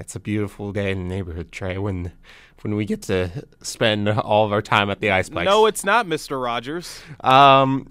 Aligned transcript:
it's 0.00 0.16
a 0.16 0.20
beautiful 0.20 0.72
day 0.72 0.90
in 0.90 0.98
the 1.08 1.14
neighborhood, 1.14 1.52
Trey. 1.52 1.78
When 1.78 2.12
when 2.62 2.74
we 2.74 2.84
get 2.84 3.02
to 3.02 3.30
spend 3.62 4.08
all 4.08 4.44
of 4.44 4.52
our 4.52 4.60
time 4.62 4.90
at 4.90 5.00
the 5.00 5.10
ice 5.12 5.28
Iceplex. 5.30 5.44
No, 5.44 5.66
it's 5.66 5.84
not, 5.84 6.06
Mr. 6.06 6.42
Rogers. 6.42 7.00
Um, 7.20 7.88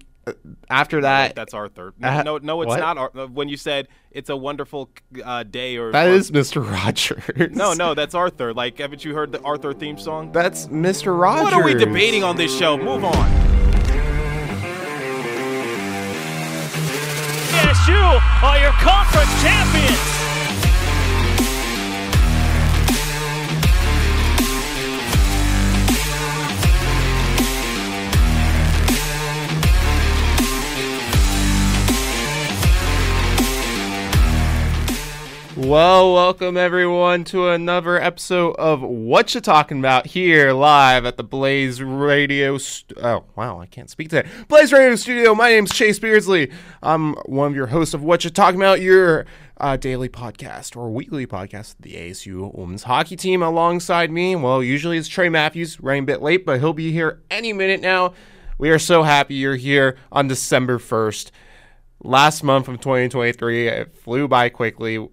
after 0.69 1.01
that, 1.01 1.33
That's 1.33 1.55
Arthur. 1.55 1.93
No, 1.97 2.07
Uh, 2.07 2.21
no, 2.23 2.37
no, 2.37 2.61
it's 2.61 2.69
what? 2.69 2.79
not. 2.79 2.97
Ar- 2.99 3.11
uh, 3.17 3.25
When 3.27 3.49
you 3.49 3.57
said 3.57 3.87
it's 4.11 4.29
a 4.29 4.35
wonderful 4.35 4.91
uh, 5.23 5.41
day, 5.43 5.77
or 5.77 5.91
that 5.91 6.07
or- 6.07 6.11
is 6.11 6.29
Mr. 6.29 6.63
Rogers. 6.71 7.55
no, 7.55 7.73
no, 7.73 7.95
that's 7.95 8.13
Arthur. 8.13 8.53
Like, 8.53 8.77
haven't 8.77 9.03
you 9.03 9.15
heard 9.15 9.31
the 9.31 9.41
Arthur 9.41 9.73
theme 9.73 9.97
song? 9.97 10.31
that's 10.31 10.67
Mr. 10.67 11.19
Rogers. 11.19 11.43
What 11.45 11.53
are 11.53 11.63
we 11.63 11.73
debating 11.73 12.23
on 12.23 12.35
this 12.37 12.55
show? 12.55 12.77
Move 12.77 13.03
on. 13.05 13.15
Yes, 17.51 17.87
you 17.87 17.95
are 18.47 18.59
your 18.59 18.71
conference 18.73 19.41
champions. 19.41 20.08
Well, 35.69 36.15
welcome 36.15 36.57
everyone 36.57 37.25
to 37.25 37.49
another 37.49 38.01
episode 38.01 38.55
of 38.55 38.81
What 38.81 39.35
You 39.35 39.39
Talking 39.39 39.77
About 39.77 40.07
here 40.07 40.51
live 40.51 41.05
at 41.05 41.17
the 41.17 41.23
Blaze 41.23 41.79
Radio. 41.79 42.57
St- 42.57 42.97
oh, 42.97 43.25
wow, 43.35 43.61
I 43.61 43.67
can't 43.67 43.87
speak 43.87 44.09
today. 44.09 44.27
Blaze 44.47 44.73
Radio 44.73 44.95
Studio. 44.95 45.35
My 45.35 45.49
name's 45.49 45.71
Chase 45.71 45.99
Beardsley. 45.99 46.49
I'm 46.81 47.13
one 47.27 47.51
of 47.51 47.55
your 47.55 47.67
hosts 47.67 47.93
of 47.93 48.01
What 48.01 48.23
You 48.23 48.31
Talking 48.31 48.59
About, 48.59 48.81
your 48.81 49.27
uh, 49.57 49.77
daily 49.77 50.09
podcast 50.09 50.75
or 50.75 50.89
weekly 50.89 51.27
podcast, 51.27 51.75
the 51.79 51.93
ASU 51.93 52.51
Women's 52.57 52.81
Hockey 52.81 53.15
Team. 53.15 53.43
Alongside 53.43 54.09
me, 54.09 54.35
well, 54.35 54.63
usually 54.63 54.97
it's 54.97 55.07
Trey 55.07 55.29
Matthews, 55.29 55.79
running 55.79 56.01
a 56.01 56.07
bit 56.07 56.23
late, 56.23 56.47
but 56.47 56.59
he'll 56.59 56.73
be 56.73 56.91
here 56.91 57.21
any 57.29 57.53
minute 57.53 57.79
now. 57.79 58.15
We 58.57 58.71
are 58.71 58.79
so 58.79 59.03
happy 59.03 59.35
you're 59.35 59.55
here 59.55 59.97
on 60.11 60.27
December 60.27 60.79
1st. 60.79 61.29
Last 62.03 62.41
month 62.41 62.67
of 62.67 62.81
2023, 62.81 63.67
it 63.67 63.95
flew 63.95 64.27
by 64.27 64.49
quickly 64.49 65.07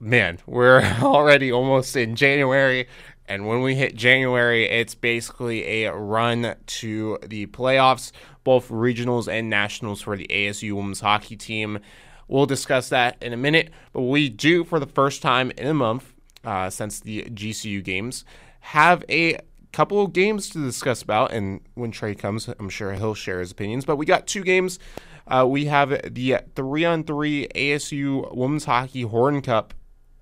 man, 0.00 0.38
we're 0.46 0.82
already 1.02 1.52
almost 1.52 1.96
in 1.96 2.16
January. 2.16 2.88
And 3.28 3.46
when 3.46 3.62
we 3.62 3.74
hit 3.74 3.96
January, 3.96 4.68
it's 4.68 4.94
basically 4.94 5.84
a 5.84 5.92
run 5.92 6.54
to 6.66 7.18
the 7.26 7.46
playoffs, 7.46 8.12
both 8.44 8.68
regionals 8.68 9.26
and 9.26 9.50
nationals 9.50 10.00
for 10.00 10.16
the 10.16 10.28
ASU 10.28 10.72
women's 10.72 11.00
hockey 11.00 11.36
team. 11.36 11.80
We'll 12.28 12.46
discuss 12.46 12.88
that 12.90 13.16
in 13.20 13.32
a 13.32 13.36
minute, 13.36 13.70
but 13.92 14.02
we 14.02 14.28
do, 14.28 14.64
for 14.64 14.78
the 14.78 14.86
first 14.86 15.22
time 15.22 15.50
in 15.56 15.66
a 15.66 15.74
month 15.74 16.12
uh, 16.44 16.70
since 16.70 17.00
the 17.00 17.22
GCU 17.24 17.82
games, 17.82 18.24
have 18.60 19.04
a 19.08 19.38
couple 19.72 20.02
of 20.02 20.12
games 20.12 20.48
to 20.50 20.62
discuss 20.62 21.02
about. 21.02 21.32
And 21.32 21.60
when 21.74 21.90
Trey 21.90 22.14
comes, 22.14 22.48
I'm 22.48 22.68
sure 22.68 22.92
he'll 22.94 23.14
share 23.14 23.40
his 23.40 23.50
opinions. 23.50 23.84
But 23.84 23.96
we 23.96 24.06
got 24.06 24.26
two 24.26 24.42
games. 24.42 24.78
Uh, 25.26 25.44
we 25.48 25.66
have 25.66 26.14
the 26.14 26.38
three 26.54 26.84
on 26.84 27.02
three 27.02 27.48
ASU 27.48 28.32
Women's 28.34 28.64
Hockey 28.64 29.02
Horton 29.02 29.42
Cup 29.42 29.74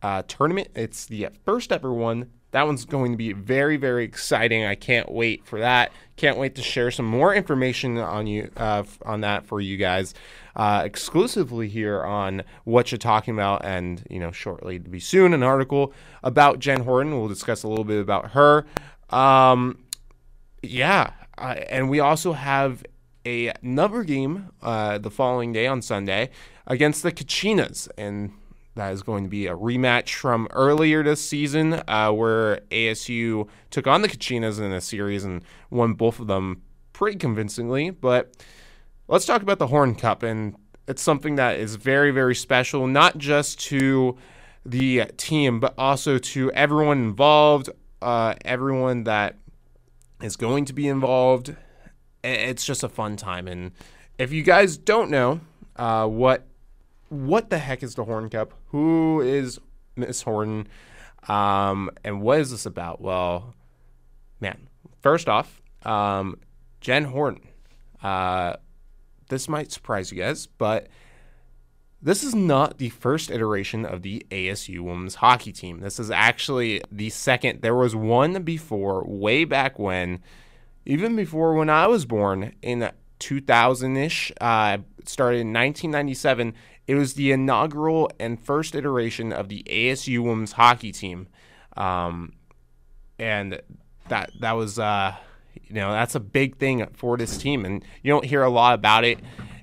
uh, 0.05 0.23
tournament. 0.29 0.69
It's 0.75 1.07
the 1.07 1.29
first 1.47 1.73
ever 1.73 1.91
one. 1.91 2.31
That 2.51 2.67
one's 2.67 2.85
going 2.85 3.13
to 3.13 3.17
be 3.17 3.33
very, 3.33 3.79
very 3.79 4.05
exciting. 4.05 4.65
I 4.65 4.75
can't 4.75 5.11
wait 5.11 5.47
for 5.47 5.59
that. 5.61 5.93
Can't 6.17 6.37
wait 6.37 6.55
to 6.57 6.63
share 6.63 6.91
some 6.91 7.07
more 7.07 7.35
information 7.35 7.97
on 7.97 8.27
you 8.27 8.51
uh, 8.59 8.85
on 9.07 9.23
that 9.23 9.47
for 9.47 9.63
you 9.63 9.79
guys 9.79 10.13
uh, 10.57 10.83
exclusively 10.85 11.69
here 11.69 12.05
on 12.05 12.43
what 12.65 12.93
you're 12.93 12.99
talking 12.99 13.33
about, 13.33 13.65
and 13.65 14.07
you 14.11 14.21
know, 14.21 14.31
shortly 14.31 14.79
to 14.79 14.91
be 14.91 15.01
soon 15.01 15.33
an 15.33 15.43
article 15.43 15.95
about 16.23 16.59
Jen 16.59 16.83
Horton. 16.83 17.19
We'll 17.19 17.29
discuss 17.29 17.63
a 17.63 17.69
little 17.69 17.85
bit 17.85 18.01
about 18.01 18.33
her. 18.33 18.67
Um, 19.09 19.85
yeah, 20.63 21.13
uh, 21.39 21.55
and 21.71 21.89
we 21.89 21.99
also 21.99 22.35
have 22.35 22.85
a, 23.25 23.55
another 23.63 24.05
game 24.05 24.51
uh, 24.63 24.99
the 24.99 25.11
following 25.11 25.55
day 25.55 25.67
on 25.67 25.81
Sunday 25.81 26.29
against 26.67 27.03
the 27.03 27.11
Kachinas, 27.11 27.89
and 27.97 28.35
that 28.75 28.93
is 28.93 29.03
going 29.03 29.25
to 29.25 29.31
be 29.31 29.47
a 29.47 29.55
rematch 29.55 30.15
from 30.15 30.49
earlier 30.51 31.03
this 31.03 31.27
season, 31.27 31.83
uh, 31.87 32.11
where 32.11 32.61
ASU 32.71 33.49
took 33.71 33.87
on 33.87 34.03
the 34.03 34.09
Kachinas 34.09 34.59
in 34.59 34.73
a 34.73 34.81
series 34.81 35.25
and 35.25 35.43
won 35.71 35.95
both 35.95 36.19
of 36.19 36.27
them 36.27 36.63
pretty 36.93 37.17
convincingly. 37.19 37.91
But 37.91 38.35
let's 39.07 39.27
talk 39.27 39.43
about 39.43 39.59
the 39.59 39.69
Horton 39.69 39.95
Cup, 39.95 40.23
and 40.23 40.57
it's 40.89 41.03
something 41.03 41.37
that 41.37 41.59
is 41.59 41.77
very, 41.77 42.11
very 42.11 42.35
special, 42.35 42.87
not 42.87 43.17
just 43.17 43.61
to 43.67 44.17
the 44.67 45.05
team, 45.17 45.61
but 45.61 45.75
also 45.79 46.19
to 46.19 46.51
everyone 46.53 46.99
involved, 46.99 47.71
uh, 48.03 48.35
everyone 48.45 49.05
that 49.05 49.37
is 50.21 50.37
going 50.37 50.65
to 50.65 50.73
be 50.73 50.89
involved. 50.89 51.55
It's 52.25 52.65
just 52.65 52.83
a 52.83 52.89
fun 52.89 53.17
time, 53.17 53.47
and 53.47 53.73
if 54.19 54.33
you 54.33 54.43
guys 54.43 54.77
don't 54.77 55.11
know 55.11 55.41
uh, 55.77 56.07
what 56.07 56.47
what 57.15 57.51
the 57.51 57.59
heck 57.59 57.83
is 57.83 57.95
the 57.95 58.05
Horton 58.05 58.31
Cup? 58.31 58.55
Who 58.69 59.21
is 59.21 59.61
Miss 59.97 60.23
Horton? 60.23 60.69
Um, 61.29 61.91
and 62.05 62.21
what 62.21 62.41
is 62.41 62.51
this 62.51 62.67
about? 62.67 63.01
Well, 63.01 63.55
man, 64.41 64.69
first 65.01 65.29
off, 65.29 65.63
um, 65.85 66.39
Jen 66.81 67.05
Horton. 67.05 67.49
Uh, 68.03 68.57
this 69.29 69.49
might 69.49 69.73
surprise 69.73 70.13
you 70.13 70.19
guys, 70.19 70.47
but 70.47 70.89
this 72.03 72.23
is 72.23 72.35
not 72.35 72.77
the 72.77 72.91
first 72.91 73.31
iteration 73.31 73.87
of 73.87 74.03
the 74.03 74.27
ASU 74.31 74.81
women's 74.81 75.17
hockey 75.17 75.53
team. 75.53 75.81
This 75.81 75.99
is 75.99 76.11
actually 76.11 76.83
the 76.93 77.09
second. 77.09 77.63
There 77.63 77.75
was 77.75 77.97
one 77.97 78.43
before, 78.43 79.05
way 79.07 79.45
back 79.45 79.79
when, 79.79 80.23
even 80.85 81.17
before 81.17 81.55
when 81.55 81.71
I 81.71 81.87
was 81.87 82.05
born 82.05 82.55
in 82.61 82.91
2000 83.21 83.97
ish. 83.97 84.33
Uh, 84.41 84.79
started 85.07 85.39
in 85.39 85.53
1997. 85.53 86.55
It 86.87 86.97
was 86.97 87.15
the 87.15 87.33
inaugural 87.33 88.11
and 88.19 88.39
first 88.39 88.75
iteration 88.75 89.33
of 89.33 89.49
the 89.49 89.63
ASU 89.65 90.23
women's 90.23 90.53
hockey 90.53 90.93
team. 90.93 91.29
Um, 91.77 92.35
and 93.19 93.61
that 94.09 94.31
that 94.41 94.53
was 94.53 94.79
uh, 94.79 95.15
you 95.63 95.75
know 95.75 95.93
that's 95.93 96.15
a 96.15 96.21
big 96.21 96.57
thing 96.57 96.87
for 96.95 97.17
this 97.17 97.37
team, 97.37 97.65
and 97.65 97.85
you 98.03 98.13
don't 98.13 98.25
hear 98.25 98.43
a 98.43 98.51
lot 98.51 98.75
about 98.75 99.05
it. 99.05 99.21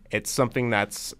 It's 0.10 0.30
something 0.30 0.70
that's 0.70 1.14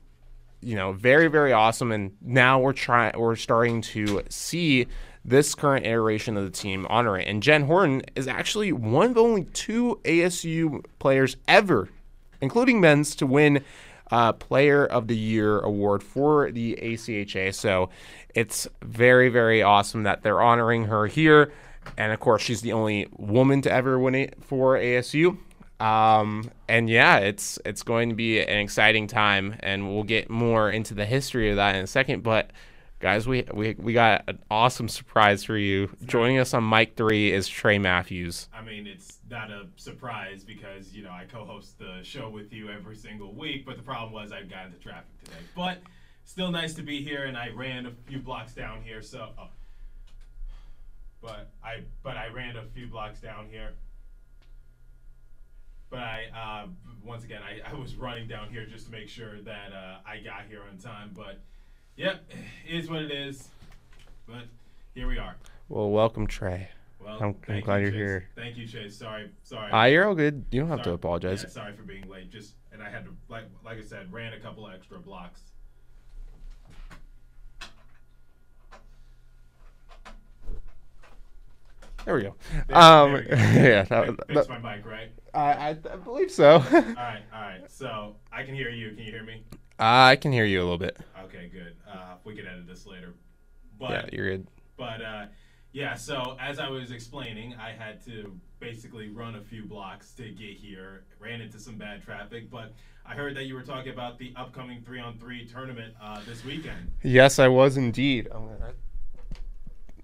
you 0.62 0.76
know 0.76 0.94
very 0.94 1.28
very 1.28 1.54
awesome, 1.54 1.92
and 1.92 2.16
now 2.22 2.60
we're 2.60 2.74
trying 2.74 3.18
we're 3.18 3.36
starting 3.36 3.82
to 3.82 4.24
see 4.30 4.88
this 5.24 5.54
current 5.54 5.86
iteration 5.86 6.36
of 6.36 6.44
the 6.44 6.50
team 6.50 6.88
honor 6.90 7.18
it. 7.18 7.28
And 7.28 7.44
Jen 7.44 7.66
Horton 7.66 8.02
is 8.16 8.28
actually 8.28 8.72
one 8.72 9.12
of 9.12 9.18
only 9.18 9.44
two 9.54 10.00
ASU 10.04 10.84
players 10.98 11.38
ever, 11.48 11.90
including 12.42 12.82
men's, 12.82 13.16
to 13.18 13.28
win 13.28 13.64
uh, 14.12 14.34
Player 14.34 14.86
of 14.86 15.08
the 15.08 15.18
Year 15.18 15.60
award 15.60 16.04
for 16.04 16.52
the 16.52 16.78
ACHA. 16.82 17.54
So 17.54 17.90
it's 18.36 18.68
very, 18.84 19.30
very 19.30 19.62
awesome 19.64 20.04
that 20.04 20.22
they're 20.22 20.42
honoring 20.42 20.86
her 20.86 21.08
here. 21.08 21.52
And 21.98 22.12
of 22.14 22.20
course, 22.20 22.42
she's 22.42 22.62
the 22.62 22.74
only 22.74 23.08
woman 23.18 23.62
to 23.64 23.72
ever 23.72 23.98
win 23.98 24.16
it 24.16 24.36
for 24.44 24.78
ASU. 24.78 25.38
Um, 25.82 26.52
and 26.68 26.88
yeah, 26.90 27.18
it's 27.18 27.58
it's 27.66 27.82
going 27.82 28.10
to 28.10 28.16
be 28.16 28.40
an 28.40 28.60
exciting 28.60 29.08
time, 29.08 29.56
and 29.62 29.92
we'll 29.92 30.04
get 30.04 30.30
more 30.30 30.70
into 30.70 30.94
the 30.94 31.06
history 31.06 31.50
of 31.50 31.56
that 31.56 31.76
in 31.76 31.84
a 31.84 31.88
second. 31.88 32.22
But 32.22 32.52
guys, 33.00 33.28
we 33.28 33.46
we, 33.52 33.76
we 33.80 33.94
got 33.94 34.24
an 34.28 34.38
awesome 34.52 34.88
surprise 34.88 35.44
for 35.44 35.58
you. 35.58 35.90
Joining 36.06 36.38
us 36.38 36.54
on 36.54 36.70
mic 36.70 36.96
three 36.96 37.32
is 37.32 37.48
Trey 37.48 37.80
Matthews. 37.80 38.48
I 38.54 38.62
mean, 38.62 38.86
it's 38.86 39.21
not 39.32 39.50
a 39.50 39.66
surprise 39.78 40.44
because 40.44 40.94
you 40.94 41.04
know 41.04 41.10
I 41.10 41.26
co-host 41.26 41.80
the 41.80 42.02
show 42.04 42.30
with 42.30 42.54
you 42.54 42.70
every 42.70 42.96
single 42.96 43.34
week. 43.34 43.66
But 43.66 43.78
the 43.78 43.84
problem 43.84 44.14
was 44.14 44.32
I 44.32 44.44
got 44.44 44.68
into 44.68 44.78
traffic 44.78 45.24
today. 45.24 45.38
But 45.56 45.80
still 46.26 46.52
nice 46.52 46.74
to 46.76 46.84
be 46.84 47.02
here, 47.02 47.24
and 47.24 47.38
I 47.38 47.50
ran 47.50 47.86
a 47.86 47.92
few 48.06 48.20
blocks 48.20 48.54
down 48.54 48.82
here. 48.84 49.02
So, 49.02 49.30
oh. 49.40 49.48
but 51.22 51.50
I 51.64 51.84
but 52.04 52.18
I 52.18 52.28
ran 52.28 52.58
a 52.58 52.66
few 52.66 52.88
blocks 52.88 53.22
down 53.22 53.48
here. 53.50 53.72
But 55.90 56.00
I 56.00 56.26
uh, 56.36 56.68
once 57.04 57.24
again 57.24 57.42
I, 57.42 57.72
I 57.72 57.74
was 57.74 57.96
running 57.96 58.28
down 58.28 58.50
here 58.50 58.66
just 58.66 58.86
to 58.86 58.92
make 58.92 59.08
sure 59.08 59.42
that 59.42 59.72
uh, 59.74 59.98
I 60.06 60.20
got 60.20 60.44
here 60.50 60.62
on 60.70 60.78
time. 60.78 61.12
But 61.16 61.40
yep, 61.96 62.30
is 62.68 62.90
what 62.90 63.02
it 63.02 63.12
is. 63.12 63.48
But 64.28 64.44
here 64.94 65.08
we 65.08 65.18
are. 65.18 65.36
Well, 65.70 65.90
welcome, 65.90 66.28
Trey. 66.28 66.70
Well, 67.04 67.18
I'm- 67.22 67.36
I'm 67.48 67.62
glad 67.62 67.78
you, 67.78 67.84
you're 67.84 67.92
Chase. 67.92 67.98
here. 67.98 68.30
Thank 68.36 68.58
you, 68.58 68.68
Chase. 68.68 68.98
Sorry, 68.98 69.32
sorry. 69.44 69.72
Uh, 69.72 69.86
you're 69.86 70.08
all 70.08 70.16
good. 70.16 70.46
You 70.52 70.62
don't 70.62 70.70
have 70.70 70.84
to 70.84 70.92
apologize. 70.92 71.44
Yeah, 71.44 71.50
sorry 71.50 71.74
for 71.76 71.84
being 71.84 72.08
late. 72.08 72.30
Just 72.30 72.56
and 72.72 72.82
I 72.82 72.90
had 72.90 73.06
to 73.06 73.12
like 73.28 73.46
like 73.64 73.78
I 73.80 73.82
said, 73.84 74.12
ran 74.14 74.34
a 74.34 74.40
couple 74.40 74.68
extra 74.70 75.00
blocks. 75.00 75.42
There 82.06 82.16
we 82.16 82.24
go. 82.24 82.36
There- 82.68 82.78
um, 82.78 83.14
there 83.14 83.22
we 83.22 83.28
go. 83.28 83.36
yeah, 83.36 83.84
that, 83.84 84.18
that, 84.18 84.28
Fix 84.28 84.50
my 84.50 84.58
mic, 84.58 84.86
right? 84.86 85.12
I, 85.34 85.40
I, 85.52 85.70
I 85.70 85.74
believe 86.04 86.32
so. 86.32 86.54
All 86.56 86.60
right, 86.60 87.22
all 87.34 87.42
right. 87.42 87.62
So 87.72 88.16
I 88.34 88.44
can 88.44 88.54
hear 88.56 88.70
you. 88.70 88.90
Can 88.90 89.00
you 89.06 89.12
hear 89.12 89.24
me? 89.24 89.44
I 89.80 90.16
can 90.18 90.32
hear 90.32 90.44
you 90.46 90.60
a 90.60 90.64
little 90.64 90.78
bit. 90.78 90.98
Okay, 91.26 91.50
good. 91.54 91.76
Uh, 91.90 92.16
we 92.26 92.36
can 92.36 92.46
edit 92.48 92.68
this 92.68 92.86
later. 92.86 93.14
But 93.80 93.92
Yeah, 93.92 94.06
you're 94.12 94.30
good. 94.32 94.48
But 94.78 95.02
uh, 95.02 95.26
yeah, 95.74 95.96
so 95.96 96.38
as 96.40 96.60
I 96.60 96.70
was 96.70 96.92
explaining, 96.92 97.56
I 97.56 97.72
had 97.72 98.04
to 98.06 98.38
basically 98.60 99.10
run 99.10 99.36
a 99.36 99.42
few 99.42 99.64
blocks 99.66 100.12
to 100.14 100.24
get 100.24 100.58
here. 100.58 101.04
Ran 101.20 101.42
into 101.42 101.60
some 101.60 101.76
bad 101.76 102.04
traffic, 102.04 102.50
but 102.50 102.74
I 103.06 103.14
heard 103.16 103.36
that 103.38 103.46
you 103.46 103.56
were 103.56 103.64
talking 103.64 103.92
about 103.92 104.20
the 104.20 104.34
upcoming 104.36 104.82
three 104.82 105.00
on 105.00 105.18
three 105.18 105.46
tournament 105.46 105.96
uh, 106.02 106.22
this 106.28 106.44
weekend. 106.44 106.92
Yes, 107.04 107.40
I 107.40 107.48
was 107.48 107.78
indeed. 107.78 108.28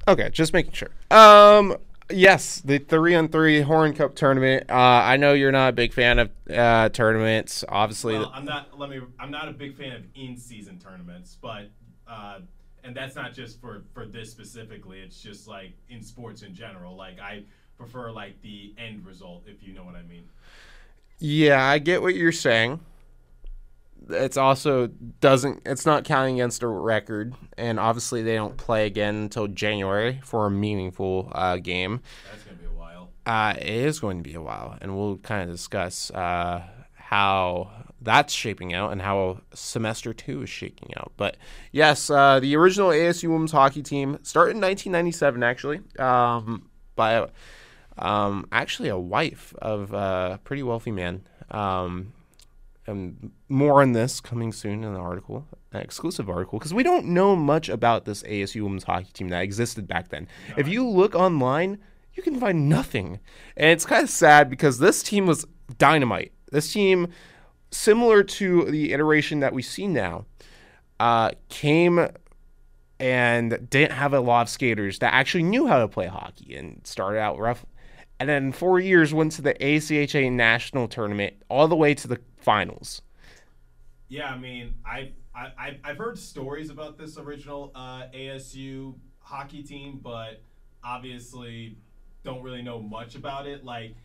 Okay, 0.08 0.30
just 0.30 0.54
making 0.54 0.72
sure. 0.72 0.90
Um, 1.12 1.76
yes, 2.10 2.62
the 2.62 2.80
three 2.80 3.14
on 3.14 3.28
three 3.28 3.62
Horton 3.62 3.94
Cup 3.94 4.16
tournament. 4.16 4.70
Uh, 4.70 4.74
I 4.74 5.18
know 5.18 5.34
you're 5.34 5.52
not 5.52 5.70
a 5.70 5.74
big 5.74 5.94
fan 5.94 6.20
of 6.20 6.30
uh, 6.50 6.90
tournaments. 6.90 7.66
Obviously, 7.68 8.14
Well, 8.14 8.32
I'm 8.34 8.46
not. 8.46 8.80
Let 8.80 8.90
me. 8.90 9.02
I'm 9.20 9.32
not 9.32 9.50
a 9.50 9.54
big 9.54 9.76
fan 9.76 9.92
of 9.92 10.04
in-season 10.16 10.80
tournaments, 10.80 11.38
but 11.42 11.70
uh, 12.08 12.40
and 12.88 12.96
that's 12.96 13.16
not 13.16 13.34
just 13.34 13.60
for 13.60 13.84
for 13.94 14.06
this 14.06 14.32
specifically. 14.32 15.00
It's 15.02 15.22
just 15.22 15.48
like 15.48 15.74
in 15.90 16.02
sports 16.02 16.42
in 16.42 16.56
general. 16.56 16.96
Like 16.96 17.20
I 17.20 17.44
prefer 17.78 18.12
like 18.12 18.42
the 18.42 18.74
end 18.78 19.06
result, 19.06 19.44
if 19.46 19.62
you 19.62 19.74
know 19.74 19.84
what 19.84 19.96
I 19.96 20.04
mean. 20.04 20.24
yeah, 21.20 21.64
I 21.64 21.80
get 21.80 22.02
what 22.02 22.16
you're 22.16 22.32
saying. 22.32 22.80
It's 24.10 24.38
also 24.38 24.88
doesn't. 25.20 25.64
It's 25.66 25.86
not 25.86 26.06
counting 26.06 26.36
against 26.36 26.64
a 26.64 26.68
record, 26.68 27.36
and 27.58 27.78
obviously 27.80 28.24
they 28.24 28.36
don't 28.36 28.56
play 28.56 28.86
again 28.86 29.16
until 29.16 29.48
January 29.48 30.22
for 30.24 30.46
a 30.46 30.52
meaningful 30.52 31.30
uh, 31.36 31.58
game. 31.58 32.02
That's 32.32 32.44
gonna 32.44 32.58
be 32.58 32.66
a 32.66 32.70
while. 32.70 33.10
Uh, 33.26 33.54
it 33.58 33.68
is 33.68 34.00
going 34.00 34.18
to 34.18 34.24
be 34.24 34.36
a 34.36 34.42
while, 34.42 34.78
and 34.80 34.96
we'll 34.98 35.18
kind 35.18 35.42
of 35.42 35.54
discuss 35.54 36.10
uh, 36.12 36.64
how 37.08 37.72
that's 38.02 38.34
shaping 38.34 38.74
out 38.74 38.92
and 38.92 39.02
how 39.02 39.40
semester 39.54 40.14
two 40.14 40.42
is 40.42 40.50
shaking 40.50 40.90
out. 40.98 41.14
But 41.16 41.38
yes, 41.72 42.10
uh, 42.10 42.42
the 42.42 42.54
original 42.58 42.90
ASU 42.90 43.30
women's 43.30 43.54
hockey 43.54 43.82
team 43.82 44.20
started 44.24 44.58
in 44.58 44.62
1997, 44.62 45.42
actually, 45.42 45.80
um, 46.00 46.70
by 46.98 47.30
um, 47.98 48.46
actually 48.52 48.90
a 48.90 48.98
wife 48.98 49.54
of 49.60 49.94
a 49.94 50.42
pretty 50.44 50.64
wealthy 50.64 50.92
man. 50.92 51.26
Um, 51.50 52.12
and 52.86 53.32
more 53.48 53.82
on 53.82 53.94
this 53.94 54.20
coming 54.20 54.52
soon 54.52 54.84
in 54.84 54.94
the 54.94 55.00
article, 55.00 55.48
an 55.72 55.80
exclusive 55.80 56.30
article, 56.30 56.60
because 56.60 56.74
we 56.74 56.84
don't 56.84 57.06
know 57.06 57.38
much 57.38 57.70
about 57.70 58.04
this 58.04 58.22
ASU 58.24 58.64
women's 58.64 58.84
hockey 58.84 59.12
team 59.14 59.30
that 59.30 59.44
existed 59.44 59.88
back 59.88 60.10
then. 60.10 60.28
If 60.58 60.68
you 60.68 60.86
look 60.86 61.16
online, 61.16 61.78
you 62.16 62.22
can 62.22 62.38
find 62.38 62.68
nothing. 62.68 63.22
And 63.56 63.70
it's 63.70 63.86
kind 63.86 64.04
of 64.04 64.10
sad 64.10 64.50
because 64.50 64.80
this 64.80 65.02
team 65.02 65.26
was 65.26 65.46
dynamite. 65.78 66.34
This 66.52 66.72
team, 66.72 67.10
similar 67.72 68.24
to 68.24 68.66
the 68.66 68.94
iteration 68.94 69.40
that 69.42 69.54
we 69.54 69.62
see 69.62 69.88
now, 69.88 70.26
uh, 71.00 71.32
came 71.50 72.08
and 73.00 73.70
didn't 73.70 73.92
have 73.92 74.14
a 74.14 74.20
lot 74.20 74.44
of 74.44 74.50
skaters 74.50 75.00
that 75.00 75.14
actually 75.14 75.44
knew 75.44 75.68
how 75.68 75.80
to 75.80 75.88
play 75.88 76.08
hockey 76.08 76.56
and 76.56 76.82
started 76.86 77.20
out 77.20 77.38
rough. 77.38 77.66
And 78.20 78.28
then 78.28 78.52
four 78.52 78.80
years 78.80 79.14
went 79.14 79.34
to 79.34 79.42
the 79.44 79.54
ACHA 79.54 80.32
national 80.32 80.88
tournament 80.88 81.36
all 81.50 81.68
the 81.68 81.76
way 81.76 81.94
to 81.94 82.08
the 82.08 82.20
finals. 82.40 83.02
Yeah, 84.08 84.30
I 84.30 84.38
mean, 84.38 84.74
I, 84.86 85.12
I 85.36 85.78
I've 85.84 85.98
heard 85.98 86.18
stories 86.18 86.70
about 86.70 86.98
this 86.98 87.18
original 87.18 87.72
uh, 87.76 88.04
ASU 88.16 88.96
hockey 89.20 89.62
team, 89.62 90.00
but 90.02 90.42
obviously 90.84 91.78
don't 92.24 92.42
really 92.42 92.62
know 92.62 92.82
much 92.82 93.16
about 93.16 93.46
it. 93.46 93.64
Like, 93.64 93.96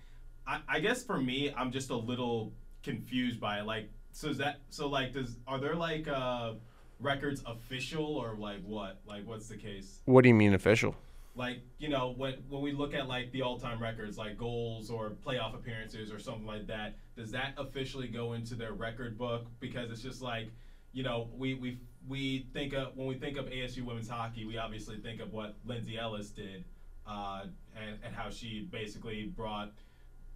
I, 0.46 0.60
I 0.68 0.80
guess 0.80 1.02
for 1.02 1.18
me, 1.18 1.52
I'm 1.56 1.70
just 1.70 1.90
a 1.90 1.96
little 1.96 2.52
confused 2.82 3.40
by 3.40 3.60
it. 3.60 3.66
Like, 3.66 3.90
so 4.12 4.28
is 4.28 4.38
that 4.38 4.60
so? 4.70 4.88
Like, 4.88 5.12
does 5.12 5.36
are 5.46 5.58
there 5.58 5.74
like 5.74 6.08
uh, 6.08 6.52
records 7.00 7.42
official 7.46 8.04
or 8.04 8.34
like 8.36 8.62
what? 8.64 9.00
Like, 9.06 9.26
what's 9.26 9.48
the 9.48 9.56
case? 9.56 10.00
What 10.04 10.22
do 10.22 10.28
you 10.28 10.34
mean 10.34 10.54
official? 10.54 10.94
like 11.34 11.60
you 11.78 11.88
know 11.88 12.14
when 12.16 12.34
when 12.48 12.62
we 12.62 12.72
look 12.72 12.94
at 12.94 13.08
like 13.08 13.30
the 13.32 13.42
all-time 13.42 13.80
records 13.80 14.18
like 14.18 14.36
goals 14.36 14.90
or 14.90 15.12
playoff 15.26 15.54
appearances 15.54 16.12
or 16.12 16.18
something 16.18 16.46
like 16.46 16.66
that 16.66 16.94
does 17.16 17.30
that 17.30 17.54
officially 17.56 18.08
go 18.08 18.34
into 18.34 18.54
their 18.54 18.72
record 18.72 19.16
book 19.16 19.46
because 19.60 19.90
it's 19.90 20.02
just 20.02 20.20
like 20.20 20.50
you 20.92 21.02
know 21.02 21.28
we 21.36 21.54
we 21.54 21.78
we 22.08 22.46
think 22.52 22.74
of 22.74 22.94
when 22.96 23.06
we 23.06 23.14
think 23.14 23.38
of 23.38 23.46
ASU 23.46 23.82
women's 23.82 24.08
hockey 24.08 24.44
we 24.44 24.58
obviously 24.58 24.96
think 24.98 25.20
of 25.20 25.32
what 25.32 25.56
Lindsay 25.64 25.98
Ellis 25.98 26.30
did 26.30 26.64
uh, 27.06 27.44
and 27.76 27.98
and 28.04 28.14
how 28.14 28.28
she 28.28 28.68
basically 28.70 29.32
brought 29.34 29.72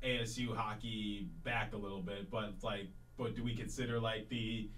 ASU 0.04 0.54
hockey 0.54 1.28
back 1.44 1.72
a 1.72 1.76
little 1.76 2.02
bit 2.02 2.31
but 2.31 2.54
like 2.62 2.88
but 3.16 3.34
do 3.34 3.43
we 3.43 3.54
consider 3.54 3.98
like 3.98 4.28
the 4.28 4.69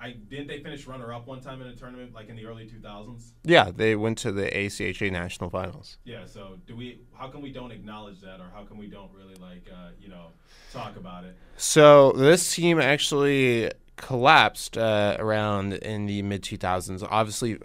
I 0.00 0.12
didn't 0.12 0.48
they 0.48 0.60
finish 0.60 0.86
runner 0.86 1.12
up 1.12 1.26
one 1.28 1.40
time 1.40 1.60
in 1.60 1.68
a 1.68 1.76
tournament 1.76 2.12
like 2.12 2.28
in 2.28 2.34
the 2.36 2.44
early 2.46 2.66
2000s 2.66 3.32
Yeah, 3.44 3.70
they 3.70 3.94
went 3.94 4.18
to 4.18 4.32
the 4.32 4.46
ACHA 4.50 5.12
national 5.12 5.48
finals. 5.50 5.98
yeah, 6.04 6.24
so 6.26 6.58
do 6.66 6.74
we? 6.74 7.02
How 7.12 7.28
come 7.28 7.40
we 7.42 7.52
don't 7.52 7.70
acknowledge 7.70 8.20
that, 8.22 8.40
or 8.40 8.50
how 8.52 8.64
come 8.64 8.78
we 8.78 8.88
don't 8.88 9.12
really 9.14 9.36
like, 9.36 9.68
uh, 9.72 9.90
you 10.00 10.08
know, 10.08 10.28
talk 10.72 10.96
about 10.96 11.24
it? 11.24 11.36
So 11.56 12.12
this 12.12 12.52
team 12.52 12.80
actually 12.80 13.70
collapsed 13.96 14.76
uh, 14.76 15.16
around 15.20 15.74
in 15.74 16.06
the 16.06 16.22
mid 16.22 16.42
2000s. 16.42 17.06
Obviously, 17.08 17.58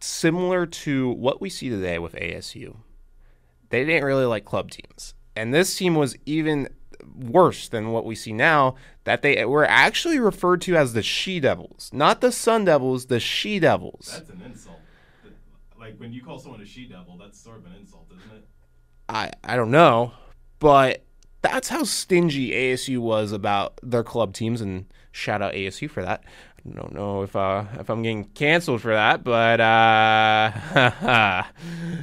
similar 0.00 0.64
to 0.66 1.10
what 1.10 1.42
we 1.42 1.50
see 1.50 1.68
today 1.68 1.98
with 1.98 2.14
ASU. 2.14 2.76
They 3.68 3.84
didn't 3.84 4.04
really 4.04 4.24
like 4.24 4.44
club 4.46 4.70
teams, 4.70 5.14
and 5.36 5.52
this 5.52 5.76
team 5.76 5.94
was 5.94 6.16
even 6.26 6.68
worse 7.14 7.68
than 7.68 7.92
what 7.92 8.04
we 8.04 8.14
see 8.14 8.32
now. 8.32 8.76
That 9.04 9.22
they 9.22 9.44
were 9.44 9.64
actually 9.64 10.18
referred 10.18 10.60
to 10.62 10.76
as 10.76 10.92
the 10.92 11.02
She 11.02 11.38
Devils, 11.38 11.90
not 11.92 12.20
the 12.20 12.32
Sun 12.32 12.64
Devils, 12.64 13.06
the 13.06 13.20
She 13.20 13.60
Devils. 13.60 14.10
That's 14.12 14.30
an 14.30 14.42
insult. 14.44 14.76
Like 15.78 15.98
when 15.98 16.12
you 16.12 16.22
call 16.22 16.38
someone 16.38 16.60
a 16.60 16.66
she 16.66 16.86
devil, 16.86 17.16
that's 17.16 17.38
sort 17.38 17.58
of 17.58 17.66
an 17.66 17.74
insult, 17.78 18.10
isn't 18.10 18.36
it? 18.36 18.44
I 19.08 19.30
I 19.44 19.54
don't 19.54 19.70
know, 19.70 20.12
but 20.58 21.04
that's 21.42 21.68
how 21.68 21.84
stingy 21.84 22.50
ASU 22.50 22.98
was 22.98 23.30
about 23.30 23.78
their 23.84 24.02
club 24.02 24.34
teams, 24.34 24.60
and 24.60 24.86
shout 25.12 25.42
out 25.42 25.54
ASU 25.54 25.88
for 25.88 26.02
that. 26.02 26.24
I 26.58 26.74
don't 26.74 26.92
know 26.92 27.22
if 27.22 27.36
uh, 27.36 27.66
if 27.78 27.88
I'm 27.88 28.02
getting 28.02 28.24
canceled 28.24 28.80
for 28.80 28.94
that, 28.94 29.22
but 29.22 29.60
uh, 29.60 31.44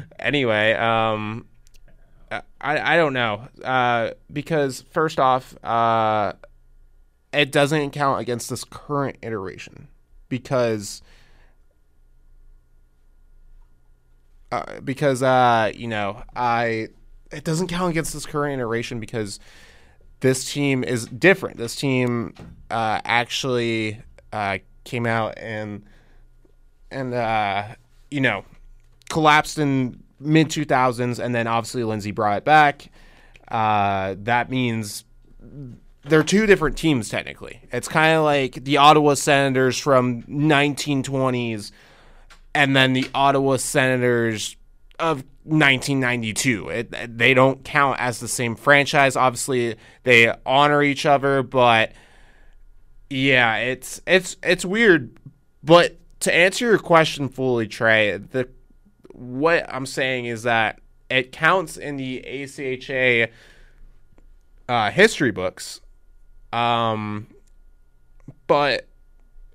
anyway, 0.20 0.74
um, 0.74 1.46
I 2.62 2.94
I 2.94 2.98
don't 2.98 3.14
know 3.14 3.48
uh, 3.64 4.12
because 4.32 4.82
first 4.92 5.20
off, 5.20 5.56
uh, 5.64 6.34
it 7.32 7.52
doesn't 7.52 7.92
count 7.92 8.22
against 8.22 8.50
this 8.50 8.64
current 8.64 9.18
iteration 9.22 9.88
because. 10.30 11.02
Uh, 14.52 14.80
because 14.82 15.24
uh, 15.24 15.72
you 15.74 15.88
know, 15.88 16.22
I 16.36 16.90
it 17.32 17.44
doesn't 17.44 17.68
count 17.68 17.90
against 17.90 18.14
this 18.14 18.28
current 18.28 18.60
iteration 18.60 19.00
because 19.00 19.40
this 20.20 20.54
team 20.54 20.84
is 20.84 21.06
different. 21.08 21.58
This 21.58 21.76
team 21.76 22.36
uh, 22.70 23.02
actually 23.04 24.02
uh, 24.32 24.60
came 24.84 25.06
out 25.06 25.38
and 25.38 25.84
and 26.92 27.14
uh, 27.14 27.76
you 28.12 28.22
know 28.22 28.46
collapsed 29.10 29.58
in 29.58 30.03
mid 30.24 30.50
two 30.50 30.66
thousands, 30.66 31.20
and 31.20 31.34
then 31.34 31.48
obviously 31.48 31.84
Lindsay 31.84 32.12
brought 32.12 32.38
it 32.38 32.46
back. 32.46 32.90
Uh, 33.48 34.16
that 34.20 34.50
means 34.50 35.04
they're 36.06 36.24
two 36.24 36.46
different 36.46 36.78
teams 36.78 37.10
technically. 37.10 37.62
It's 37.72 37.88
kind 37.88 38.18
of 38.18 38.24
like 38.24 38.64
the 38.64 38.78
Ottawa 38.78 39.14
Senators 39.14 39.78
from 39.78 40.24
1920s 40.24 41.72
and 42.56 42.76
then 42.76 42.94
the 42.94 43.10
Ottawa 43.14 43.58
Senators 43.58 44.56
of 45.00 45.24
1992. 45.44 46.70
It, 46.70 47.18
they 47.18 47.34
don't 47.34 47.64
count 47.64 48.00
as 48.00 48.20
the 48.20 48.28
same 48.28 48.56
franchise. 48.56 49.16
Obviously, 49.16 49.76
they 50.04 50.34
honor 50.46 50.84
each 50.84 51.06
other, 51.06 51.44
but 51.44 51.92
yeah, 53.10 53.58
it's 53.58 54.02
it's 54.06 54.38
it's 54.44 54.66
weird. 54.66 55.18
But 55.64 55.98
to 56.22 56.34
answer 56.34 56.66
your 56.66 56.80
question 56.80 57.30
fully, 57.30 57.68
Trey, 57.68 58.18
the 58.18 58.48
what 59.24 59.66
I'm 59.74 59.86
saying 59.86 60.26
is 60.26 60.44
that 60.44 60.80
it 61.10 61.32
counts 61.32 61.78
in 61.78 61.98
the 61.98 62.24
ACHA 62.28 63.30
uh, 64.68 64.92
history 64.92 65.32
books, 65.32 65.82
um, 66.52 67.28
but 68.48 68.88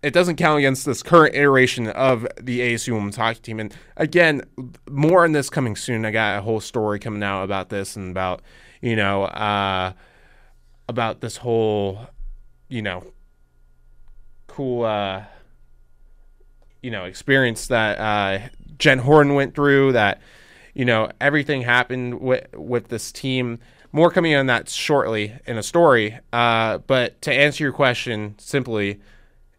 it 0.03 0.13
doesn't 0.13 0.37
count 0.37 0.59
against 0.59 0.87
this 0.87 1.03
current 1.03 1.35
iteration 1.35 1.89
of 1.89 2.27
the 2.41 2.61
ASU 2.61 2.93
women's 2.93 3.17
hockey 3.17 3.41
team. 3.41 3.61
And 3.61 3.75
again, 3.97 4.43
more 4.89 5.25
on 5.25 5.33
this 5.33 5.51
coming 5.51 5.77
soon. 5.77 6.05
I 6.05 6.11
got 6.11 6.39
a 6.39 6.43
whole 6.43 6.61
story 6.61 6.99
coming 6.99 7.23
out 7.23 7.43
about 7.43 7.69
this 7.69 7.97
and 7.97 8.11
about 8.11 8.43
you 8.81 8.97
know 8.97 9.25
uh, 9.25 9.93
about 10.89 11.21
this 11.21 11.37
whole 11.39 12.07
you 12.69 12.83
know 12.83 13.05
cool 14.47 14.85
uh, 14.85 15.25
you 16.83 16.91
know 16.91 17.05
experience 17.05 17.67
that 17.69 17.99
uh, 17.99 18.49
Jen 18.79 18.99
Horton 18.99 19.35
went 19.35 19.55
through. 19.55 19.93
That 19.93 20.21
you 20.75 20.85
know 20.85 21.11
everything 21.21 21.63
happened 21.63 22.21
with 22.21 22.47
with 22.55 22.89
this 22.89 23.13
team. 23.13 23.59
More 23.91 24.11
coming 24.11 24.35
on 24.35 24.47
that 24.47 24.69
shortly 24.69 25.35
in 25.47 25.57
a 25.57 25.63
story. 25.63 26.19
Uh, 26.33 26.79
but 26.79 27.23
to 27.23 27.33
answer 27.33 27.65
your 27.65 27.73
question 27.73 28.35
simply 28.39 29.01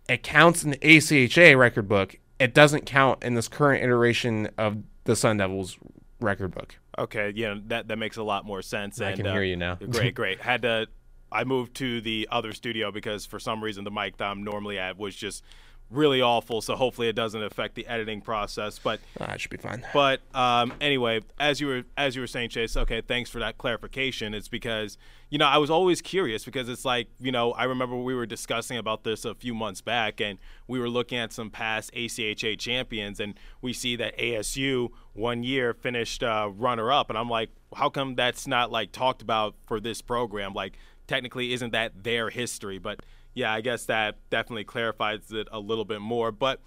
it 0.09 0.23
counts 0.23 0.63
in 0.63 0.71
the 0.71 0.77
ACHA 0.77 1.57
record 1.57 1.88
book. 1.88 2.17
It 2.39 2.53
doesn't 2.53 2.85
count 2.85 3.23
in 3.23 3.35
this 3.35 3.47
current 3.47 3.83
iteration 3.83 4.49
of 4.57 4.77
the 5.03 5.15
Sun 5.15 5.38
Devils 5.38 5.77
record 6.19 6.53
book. 6.53 6.75
Okay, 6.97 7.31
yeah, 7.35 7.55
that 7.67 7.88
that 7.88 7.97
makes 7.97 8.17
a 8.17 8.23
lot 8.23 8.45
more 8.45 8.61
sense. 8.61 8.99
I 8.99 9.09
and, 9.09 9.17
can 9.17 9.27
uh, 9.27 9.33
hear 9.33 9.43
you 9.43 9.55
now. 9.55 9.75
great, 9.89 10.15
great. 10.15 10.41
Had 10.41 10.63
to. 10.63 10.88
I 11.31 11.43
moved 11.43 11.75
to 11.75 12.01
the 12.01 12.27
other 12.31 12.53
studio 12.53 12.91
because 12.91 13.25
for 13.25 13.39
some 13.39 13.63
reason 13.63 13.83
the 13.83 13.91
mic 13.91 14.17
that 14.17 14.25
I'm 14.25 14.43
normally 14.43 14.79
at 14.79 14.97
was 14.97 15.15
just 15.15 15.43
really 15.89 16.22
awful. 16.22 16.62
So 16.62 16.75
hopefully 16.75 17.08
it 17.08 17.15
doesn't 17.15 17.41
affect 17.41 17.75
the 17.75 17.88
editing 17.88 18.22
process. 18.22 18.79
But 18.79 19.00
Ah, 19.19 19.34
it 19.34 19.41
should 19.41 19.51
be 19.51 19.58
fine. 19.58 19.86
But 19.93 20.22
um, 20.34 20.74
anyway, 20.79 21.22
as 21.39 21.60
you 21.60 21.67
were 21.67 21.84
as 21.98 22.15
you 22.15 22.22
were 22.22 22.27
saying, 22.27 22.50
Chase. 22.50 22.77
Okay, 22.77 23.01
thanks 23.01 23.29
for 23.29 23.39
that 23.39 23.58
clarification. 23.58 24.34
It's 24.34 24.48
because 24.48 24.98
you 25.29 25.38
know 25.38 25.46
I 25.48 25.58
was 25.58 25.69
always 25.69 26.01
curious 26.01 26.46
because 26.46 26.69
it's 26.69 26.86
like 26.86 27.08
you 27.19 27.31
know 27.31 27.51
I 27.53 27.63
remember 27.65 27.96
we 27.96 28.13
were 28.13 28.25
discussing 28.25 28.77
about 28.77 29.03
this 29.03 29.25
a 29.25 29.34
few 29.36 29.53
months 29.53 29.81
back, 29.81 30.22
and 30.22 30.38
we 30.67 30.79
were 30.79 30.89
looking 30.89 31.17
at 31.17 31.34
some 31.34 31.50
past 31.50 31.91
ACHA 31.93 32.58
champions, 32.60 33.19
and 33.19 33.39
we 33.62 33.74
see 33.74 33.96
that 33.96 34.17
ASU 34.17 34.89
one 35.13 35.43
year 35.43 35.74
finished 35.74 36.24
uh, 36.24 36.50
runner 36.55 36.91
up, 36.91 37.10
and 37.10 37.17
I'm 37.17 37.29
like, 37.29 37.50
how 37.75 37.89
come 37.89 38.15
that's 38.15 38.48
not 38.48 38.72
like 38.72 38.91
talked 38.91 39.22
about 39.22 39.55
for 39.65 39.79
this 39.79 40.01
program? 40.01 40.53
Like 40.53 40.77
technically, 41.10 41.51
isn't 41.51 41.72
that 41.72 42.04
their 42.04 42.30
history? 42.30 42.78
But 42.78 43.01
yeah, 43.34 43.51
I 43.51 43.62
guess 43.62 43.86
that 43.86 44.18
definitely 44.30 44.63
clarifies 44.63 45.32
it 45.32 45.48
a 45.51 45.60
little 45.60 45.86
bit 45.86 46.00
more. 46.00 46.32
But 46.32 46.62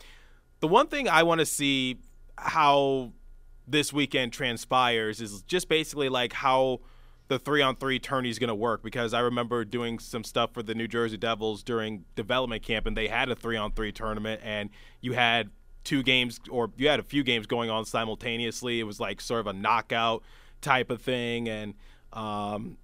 the 0.61 0.69
one 0.69 0.89
thing 0.89 1.09
I 1.09 1.23
want 1.23 1.39
to 1.39 1.47
see 1.47 1.99
how 2.37 3.13
this 3.67 3.93
weekend 3.93 4.33
transpires 4.33 5.21
is 5.21 5.43
just 5.43 5.69
basically 5.69 6.09
like 6.09 6.33
how 6.33 6.81
the 7.29 7.39
three 7.39 7.63
on 7.63 7.77
three 7.77 8.01
tourney 8.01 8.29
is 8.29 8.39
going 8.39 8.49
to 8.49 8.55
work 8.55 8.83
because 8.83 9.15
I 9.15 9.21
remember 9.21 9.65
doing 9.65 10.01
some 10.01 10.25
stuff 10.25 10.53
for 10.53 10.63
the 10.63 10.75
New 10.75 10.89
Jersey 10.89 11.17
Devils 11.17 11.63
during 11.63 12.05
development 12.17 12.65
camp 12.65 12.87
and 12.87 12.97
they 12.97 13.07
had 13.07 13.31
a 13.31 13.37
three 13.37 13.57
on 13.57 13.73
three 13.73 13.93
tournament 13.93 14.41
and 14.45 14.71
you 15.01 15.13
had 15.13 15.51
two 15.85 16.03
games 16.03 16.41
or 16.51 16.71
you 16.77 16.89
had 16.89 16.99
a 16.99 17.05
few 17.05 17.23
games 17.23 17.47
going 17.47 17.71
on 17.71 17.85
simultaneously. 17.85 18.81
It 18.81 18.85
was 18.85 18.99
like 18.99 19.21
sort 19.21 19.41
of 19.41 19.47
a 19.47 19.53
knockout 19.53 20.25
type 20.61 20.91
of 20.91 21.01
thing 21.01 21.49
and 21.49 21.75
um, 22.13 22.77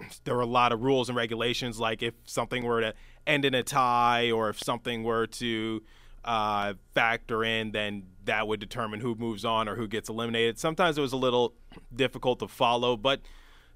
there 0.24 0.34
were 0.34 0.42
a 0.42 0.46
lot 0.46 0.72
of 0.72 0.82
rules 0.82 1.08
and 1.08 1.16
regulations 1.16 1.78
like 1.78 2.02
if 2.02 2.14
something 2.24 2.64
were 2.64 2.80
to 2.80 2.94
end 3.26 3.44
in 3.44 3.54
a 3.54 3.62
tie 3.62 4.30
or 4.30 4.48
if 4.48 4.58
something 4.58 5.04
were 5.04 5.26
to 5.26 5.82
uh, 6.24 6.74
factor 6.94 7.44
in, 7.44 7.72
then 7.72 8.04
that 8.24 8.46
would 8.46 8.60
determine 8.60 9.00
who 9.00 9.14
moves 9.14 9.44
on 9.44 9.68
or 9.68 9.74
who 9.76 9.88
gets 9.88 10.08
eliminated. 10.08 10.58
Sometimes 10.58 10.98
it 10.98 11.00
was 11.00 11.12
a 11.12 11.16
little 11.16 11.54
difficult 11.94 12.38
to 12.40 12.48
follow, 12.48 12.96
but 12.96 13.20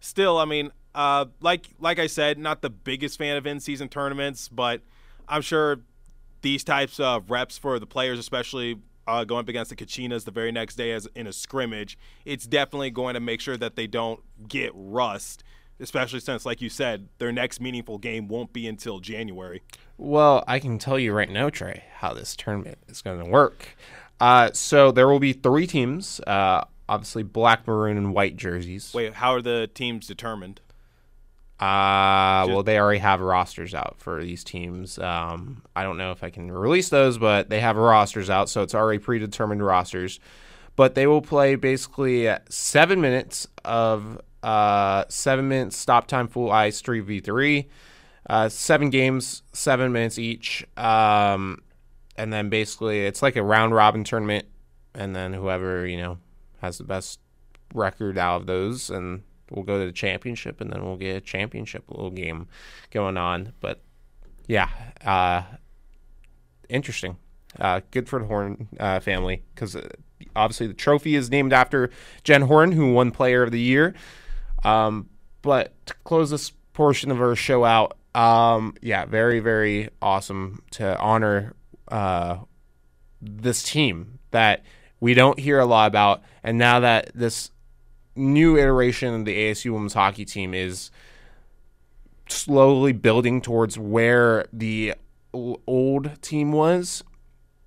still, 0.00 0.38
I 0.38 0.44
mean, 0.44 0.70
uh, 0.94 1.26
like 1.40 1.68
like 1.78 1.99
I 1.99 2.06
said, 2.06 2.38
not 2.38 2.62
the 2.62 2.70
biggest 2.70 3.18
fan 3.18 3.37
of 3.37 3.46
in-season 3.46 3.88
tournaments, 3.88 4.49
but 4.49 4.80
I'm 5.28 5.42
sure 5.42 5.80
these 6.42 6.64
types 6.64 7.00
of 7.00 7.30
reps 7.30 7.58
for 7.58 7.78
the 7.78 7.87
players, 7.87 8.18
especially 8.18 8.78
uh, 9.06 9.25
going 9.25 9.40
up 9.40 9.49
against 9.49 9.70
the 9.70 9.76
Kachinas 9.76 10.25
the 10.25 10.30
very 10.30 10.52
next 10.52 10.76
day 10.76 10.92
as 10.92 11.08
in 11.14 11.26
a 11.26 11.32
scrimmage, 11.32 11.99
it's 12.25 12.46
definitely 12.46 12.90
going 12.90 13.14
to 13.14 13.20
make 13.20 13.40
sure 13.40 13.56
that 13.56 13.76
they 13.76 13.87
don't 13.87 14.20
get 14.49 14.73
rust. 14.75 15.44
Especially 15.78 16.21
since, 16.21 16.47
like 16.47 16.62
you 16.62 16.68
said, 16.68 17.09
their 17.18 17.33
next 17.33 17.61
meaningful 17.61 17.99
game 17.99 18.28
won't 18.28 18.52
be 18.52 18.66
until 18.66 18.99
January. 18.99 19.62
Well, 19.99 20.42
I 20.47 20.59
can 20.59 20.78
tell 20.78 20.99
you 20.99 21.12
right 21.12 21.30
now, 21.30 21.50
Trey, 21.50 21.85
how 21.97 22.14
this 22.14 22.35
tournament 22.35 22.78
is 22.88 23.02
going 23.02 23.18
to 23.18 23.30
work. 23.30 23.76
Uh, 24.21 24.50
so 24.52 24.90
there 24.90 25.06
will 25.06 25.18
be 25.21 25.33
three 25.35 25.66
teams. 25.66 26.21
Uh, 26.21 26.64
obviously, 26.88 27.23
black, 27.23 27.66
maroon, 27.66 27.97
and 27.97 28.14
white 28.14 28.37
jerseys. 28.37 28.92
Wait, 28.95 29.14
how 29.14 29.35
are 29.35 29.42
the 29.42 29.68
teams 29.75 30.06
determined? 30.06 30.61
Uh, 31.59 32.45
well, 32.49 32.62
they 32.62 32.78
already 32.78 32.99
have 32.99 33.21
rosters 33.21 33.75
out 33.75 33.97
for 33.99 34.23
these 34.23 34.45
teams. 34.45 34.99
Um, 34.99 35.62
I 35.75 35.85
don't 35.85 35.97
know 35.97 36.12
if 36.12 36.23
I 36.23 36.28
can 36.28 36.52
release 36.52 36.90
those, 36.90 37.16
but 37.16 37.49
they 37.49 37.61
have 37.61 37.76
rosters 37.76 38.28
out, 38.28 38.50
so 38.50 38.62
it's 38.62 38.75
already 38.75 38.99
predetermined 38.99 39.64
rosters. 39.64 40.21
But 40.76 40.95
they 40.95 41.06
will 41.06 41.23
play 41.23 41.54
basically 41.54 42.30
seven 42.50 43.00
minutes 43.00 43.49
of 43.64 44.21
uh, 44.46 45.04
seven 45.08 45.48
minutes 45.48 45.76
stop 45.76 46.06
time 46.06 46.28
full 46.28 46.52
ice 46.52 46.80
three 46.80 47.00
v 47.00 47.18
three, 47.18 47.68
uh, 48.30 48.48
seven 48.48 48.90
games, 48.90 49.42
seven 49.52 49.92
minutes 49.92 50.20
each, 50.20 50.64
um, 50.76 51.62
and 52.16 52.32
then 52.32 52.48
basically 52.48 53.04
it's 53.06 53.22
like 53.22 53.34
a 53.34 53.42
round 53.42 53.74
robin 53.74 54.04
tournament, 54.04 54.46
and 54.94 55.16
then 55.16 55.32
whoever 55.32 55.84
you 55.84 55.96
know 55.96 56.18
has 56.60 56.78
the 56.78 56.84
best 56.84 57.18
record 57.74 58.16
out 58.16 58.40
of 58.40 58.46
those 58.46 58.88
and 58.88 59.22
we'll 59.50 59.64
go 59.64 59.80
to 59.80 59.86
the 59.86 59.92
championship 59.92 60.60
and 60.60 60.72
then 60.72 60.84
we'll 60.84 60.96
get 60.96 61.16
a 61.16 61.20
championship 61.20 61.84
little 61.88 62.10
game 62.10 62.48
going 62.90 63.16
on. 63.16 63.52
But 63.60 63.82
yeah 64.46 64.68
uh 65.04 65.42
interesting. 66.68 67.16
Uh 67.58 67.80
good 67.90 68.08
for 68.08 68.20
the 68.20 68.26
horton 68.26 68.68
uh, 68.78 69.00
family 69.00 69.42
because 69.54 69.76
uh, 69.76 69.88
obviously 70.34 70.66
the 70.68 70.74
trophy 70.74 71.14
is 71.14 71.30
named 71.30 71.52
after 71.52 71.90
jen 72.24 72.42
horton 72.42 72.72
who 72.72 72.92
won 72.92 73.10
player 73.10 73.42
of 73.42 73.50
the 73.50 73.60
year 73.60 73.94
um 74.66 75.08
but 75.42 75.73
to 75.87 75.94
close 76.04 76.30
this 76.30 76.50
portion 76.73 77.11
of 77.11 77.20
our 77.20 77.35
show 77.35 77.64
out 77.64 77.96
um 78.14 78.75
yeah 78.82 79.04
very 79.04 79.40
very 79.40 79.88
awesome 80.02 80.62
to 80.70 80.99
honor 80.99 81.54
uh 81.88 82.37
this 83.20 83.62
team 83.62 84.18
that 84.30 84.62
we 85.00 85.14
don't 85.14 85.38
hear 85.38 85.58
a 85.58 85.66
lot 85.66 85.88
about 85.88 86.23
and 86.42 86.58
now 86.58 86.80
that 86.80 87.11
this 87.14 87.50
new 88.16 88.56
iteration 88.56 89.14
of 89.14 89.25
the 89.25 89.37
ASU 89.37 89.73
women's 89.73 89.94
hockey 89.94 90.25
team 90.25 90.54
is 90.54 90.90
slowly 92.28 92.92
building 92.92 93.40
towards 93.40 93.78
where 93.78 94.46
the 94.52 94.94
old 95.32 96.23
team 96.23 96.52
was. 96.52 97.04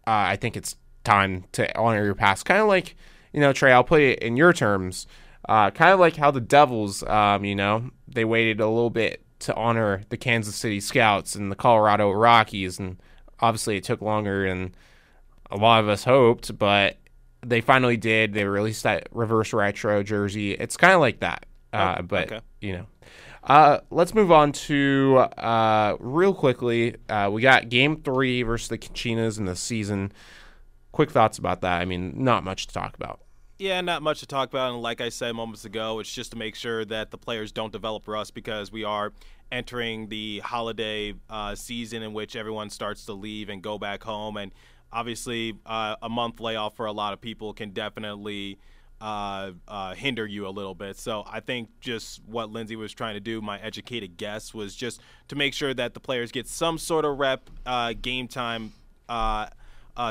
Uh, 0.08 0.34
I 0.34 0.36
think 0.36 0.58
it's 0.58 0.76
time 1.04 1.46
to 1.54 1.78
honor 1.78 2.04
your 2.04 2.16
past. 2.16 2.46
Kind 2.46 2.62
of 2.62 2.68
like, 2.68 2.96
you 3.32 3.40
know, 3.40 3.54
Trey, 3.54 3.72
I'll 3.72 3.84
put 3.84 4.02
it 4.02 4.20
in 4.20 4.36
your 4.36 4.54
terms. 4.54 5.08
Uh, 5.50 5.72
kind 5.72 5.92
of 5.92 6.00
like 6.00 6.16
how 6.16 6.30
the 6.30 6.40
Devils, 6.40 7.02
um, 7.04 7.44
you 7.44 7.56
know, 7.56 7.90
they 8.08 8.24
waited 8.24 8.60
a 8.60 8.68
little 8.68 8.92
bit 8.92 9.24
to 9.40 9.56
honor 9.56 10.04
the 10.10 10.18
Kansas 10.18 10.56
City 10.56 10.80
Scouts 10.80 11.34
and 11.34 11.52
the 11.52 11.56
Colorado 11.56 12.12
Rockies. 12.12 12.78
And 12.78 13.02
obviously 13.40 13.76
it 13.78 13.84
took 13.84 14.00
longer 14.00 14.48
than 14.48 14.76
a 15.50 15.58
lot 15.58 15.80
of 15.80 15.90
us 15.90 16.04
hoped, 16.04 16.56
but 16.60 16.98
they 17.44 17.62
finally 17.62 17.98
did. 17.98 18.34
They 18.34 18.46
released 18.46 18.84
that 18.84 19.08
reverse 19.12 19.52
retro 19.52 20.04
jersey. 20.04 20.52
It's 20.52 20.78
kind 20.78 20.94
of 20.94 21.00
like 21.00 21.22
that, 21.22 21.48
uh, 21.74 21.96
Oh, 21.98 22.02
but 22.04 22.32
okay. 22.32 22.42
you 22.62 22.74
know. 22.74 22.86
Uh, 23.44 23.80
let's 23.90 24.14
move 24.14 24.32
on 24.32 24.52
to 24.52 25.26
uh, 25.38 25.96
real 26.00 26.34
quickly. 26.36 26.96
Uh, 27.08 27.30
we 27.32 27.42
got 27.42 27.70
Game 27.70 27.96
Three 28.04 28.44
versus 28.44 28.68
the 28.68 28.78
Kachinas 28.78 29.40
in 29.40 29.46
the 29.46 29.56
season. 29.56 30.12
Quick 30.92 31.10
thoughts 31.10 31.40
about 31.40 31.62
that. 31.62 31.82
I 31.82 31.86
mean, 31.86 32.14
not 32.24 32.44
much 32.44 32.68
to 32.68 32.74
talk 32.74 32.96
about. 32.96 33.22
Yeah, 33.60 33.82
not 33.82 34.02
much 34.02 34.22
to 34.22 34.26
talk 34.26 34.48
about. 34.48 34.72
And 34.72 34.82
like 34.82 35.02
I 35.02 35.10
said 35.10 35.34
moments 35.34 35.66
ago, 35.66 36.00
it's 36.00 36.12
just 36.12 36.32
to 36.32 36.38
make 36.38 36.56
sure 36.56 36.86
that 36.86 37.12
the 37.12 37.18
players 37.18 37.52
don't 37.52 37.74
develop 37.74 38.08
rust 38.08 38.34
because 38.34 38.72
we 38.72 38.86
are 38.86 39.12
entering 39.52 40.08
the 40.08 40.40
holiday 40.40 41.14
uh, 41.30 41.56
season 41.56 42.02
in 42.02 42.14
which 42.14 42.38
everyone 42.38 42.70
starts 42.70 43.04
to 43.08 43.14
leave 43.14 43.50
and 43.50 43.62
go 43.62 43.78
back 43.78 44.02
home. 44.02 44.38
And 44.38 44.54
obviously, 44.94 45.58
uh, 45.66 45.98
a 46.02 46.08
month 46.08 46.40
layoff 46.40 46.78
for 46.78 46.86
a 46.86 46.94
lot 46.94 47.12
of 47.12 47.20
people 47.20 47.52
can 47.54 47.72
definitely 47.72 48.60
uh, 49.02 49.52
uh, 49.68 49.94
hinder 49.94 50.26
you 50.26 50.48
a 50.48 50.52
little 50.52 50.76
bit. 50.76 50.98
So 50.98 51.26
I 51.30 51.42
think 51.42 51.68
just 51.82 52.22
what 52.26 52.50
Lindsay 52.52 52.78
was 52.78 52.94
trying 52.94 53.16
to 53.16 53.20
do, 53.20 53.42
my 53.42 53.60
educated 53.60 54.16
guess, 54.16 54.54
was 54.54 54.74
just 54.74 55.02
to 55.28 55.36
make 55.36 55.54
sure 55.54 55.74
that 55.74 55.94
the 55.94 56.00
players 56.00 56.32
get 56.32 56.48
some 56.48 56.78
sort 56.78 57.04
of 57.04 57.20
rep 57.20 57.50
uh, 57.66 57.92
game 58.02 58.30
time 58.30 58.72
uh, 59.10 59.48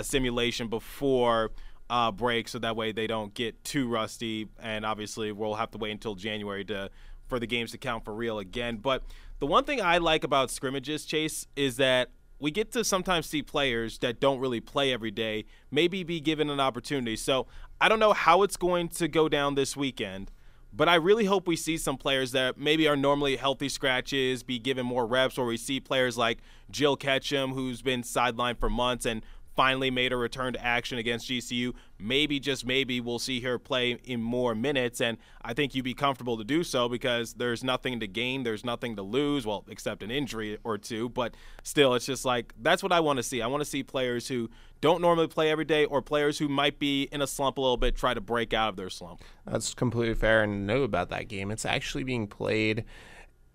simulation 0.03 0.69
before 0.69 1.51
uh, 1.91 2.11
break, 2.13 2.49
so 2.49 2.59
that 2.59 2.77
way 2.77 2.93
they 2.93 3.07
don't 3.07 3.35
get 3.35 3.63
too 3.65 3.89
rusty. 3.89 4.49
And 4.61 4.85
obviously, 4.85 5.33
we'll 5.33 5.55
have 5.55 5.71
to 5.73 5.79
wait 5.79 5.93
until 5.93 6.15
January 6.15 6.65
to 6.67 6.91
for 7.29 7.39
the 7.39 7.47
games 7.47 7.73
to 7.73 7.79
count 7.79 8.05
for 8.05 8.15
real 8.15 8.39
again. 8.39 8.77
But 8.77 9.03
the 9.39 9.47
one 9.47 9.65
thing 9.65 9.81
I 9.81 9.99
like 9.99 10.25
about 10.25 10.51
scrimmages, 10.51 11.05
Chase, 11.05 11.47
is 11.57 11.77
that 11.77 12.11
we 12.41 12.51
get 12.51 12.73
to 12.73 12.85
sometimes 12.85 13.27
see 13.27 13.43
players 13.43 13.99
that 13.99 14.21
don't 14.21 14.39
really 14.39 14.61
play 14.61 14.93
every 14.93 15.11
day 15.11 15.45
maybe 15.71 16.05
be 16.05 16.21
given 16.21 16.51
an 16.51 16.61
opportunity. 16.61 17.17
So 17.17 17.47
I 17.81 17.89
don't 17.89 17.99
know 17.99 18.13
how 18.13 18.43
it's 18.43 18.57
going 18.57 18.89
to 18.91 19.09
go 19.09 19.29
down 19.29 19.55
this 19.57 19.77
weekend, 19.77 20.31
but 20.73 20.89
I 20.89 20.95
really 20.97 21.25
hope 21.25 21.47
we 21.47 21.57
see 21.57 21.77
some 21.77 21.97
players 21.97 22.33
that 22.33 22.59
maybe 22.59 22.87
are 22.87 22.97
normally 22.97 23.37
healthy 23.37 23.69
scratches 23.69 24.43
be 24.43 24.59
given 24.59 24.87
more 24.87 25.07
reps, 25.07 25.39
or 25.39 25.47
we 25.47 25.57
see 25.57 25.81
players 25.81 26.17
like 26.17 26.39
Jill 26.71 26.97
Ketchum, 26.97 27.53
who's 27.53 27.83
been 27.83 28.03
sidelined 28.03 28.59
for 28.59 28.71
months 28.71 29.07
and 29.07 29.23
finally 29.59 29.91
made 29.91 30.13
a 30.13 30.17
return 30.17 30.53
to 30.53 30.65
action 30.65 30.99
against 30.99 31.29
GCU. 31.29 31.75
Maybe, 31.99 32.39
just 32.39 32.65
maybe, 32.65 33.01
we'll 33.01 33.19
see 33.19 33.41
her 33.41 33.59
play 33.59 33.99
in 34.05 34.23
more 34.23 34.55
minutes. 34.55 35.01
And 35.01 35.19
I 35.43 35.53
think 35.53 35.75
you'd 35.75 35.85
be 35.85 35.95
comfortable 35.95 36.39
to 36.39 36.45
do 36.45 36.63
so 36.63 36.89
because 36.89 37.35
there's 37.35 37.65
nothing 37.65 37.99
to 37.99 38.07
gain, 38.07 38.45
there's 38.45 38.65
nothing 38.65 38.95
to 38.95 39.03
lose, 39.03 39.45
well, 39.45 39.65
except 39.69 40.05
an 40.05 40.13
injury 40.13 40.59
or 40.63 40.79
two. 40.79 41.09
But 41.09 41.35
still, 41.65 41.97
it's 41.97 42.07
just 42.07 42.25
like 42.25 42.55
that's 42.63 42.85
what 42.85 42.93
I 42.93 43.01
want 43.01 43.17
to 43.17 43.25
see. 43.25 43.43
I 43.43 43.49
want 43.49 43.61
to 43.61 43.69
see 43.69 43.83
players 43.83 44.29
who 44.29 44.49
don't 44.81 45.01
normally 45.01 45.27
play 45.27 45.51
every 45.51 45.65
day 45.65 45.87
or 45.87 46.03
players 46.03 46.39
who 46.39 46.49
might 46.49 46.79
be 46.79 47.09
in 47.11 47.21
a 47.21 47.27
slump 47.27 47.59
a 47.59 47.61
little 47.61 47.77
bit 47.77 47.97
try 47.97 48.15
to 48.15 48.21
break 48.21 48.55
out 48.55 48.69
of 48.69 48.77
their 48.77 48.91
slump. 48.91 49.23
That's 49.45 49.75
completely 49.75 50.15
fair. 50.15 50.45
And 50.45 50.69
know 50.69 50.85
about 50.85 51.11
that 51.11 51.27
game. 51.27 51.51
It's 51.51 51.67
actually 51.67 52.05
being 52.05 52.29
played 52.29 52.85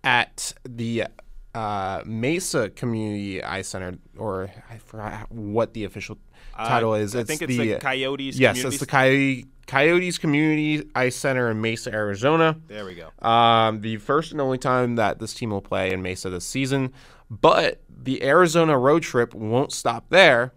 at 0.02 0.52
the 0.68 1.06
uh, 1.54 2.02
Mesa 2.04 2.70
Community 2.70 3.42
Ice 3.42 3.68
Center, 3.68 3.98
or 4.16 4.50
I 4.70 4.78
forgot 4.78 5.30
what 5.30 5.74
the 5.74 5.84
official 5.84 6.18
title 6.56 6.94
is. 6.94 7.14
I 7.14 7.24
think 7.24 7.42
it's 7.42 7.56
the 7.56 7.74
the 7.74 7.78
Coyotes 7.78 8.38
Yes, 8.38 8.56
Community 8.56 8.74
it's 8.74 8.80
the 8.80 8.86
Coyote 8.86 9.46
Coyotes 9.66 10.18
Community 10.18 10.88
Ice 10.94 11.16
Center 11.16 11.50
in 11.50 11.60
Mesa, 11.60 11.92
Arizona. 11.92 12.56
There 12.66 12.84
we 12.84 12.94
go. 12.94 13.26
Um, 13.26 13.80
the 13.80 13.96
first 13.96 14.32
and 14.32 14.40
only 14.40 14.58
time 14.58 14.96
that 14.96 15.18
this 15.18 15.34
team 15.34 15.50
will 15.50 15.62
play 15.62 15.92
in 15.92 16.02
Mesa 16.02 16.28
this 16.30 16.44
season. 16.44 16.92
But 17.30 17.80
the 17.88 18.22
Arizona 18.22 18.78
road 18.78 19.02
trip 19.02 19.34
won't 19.34 19.72
stop 19.72 20.10
there 20.10 20.52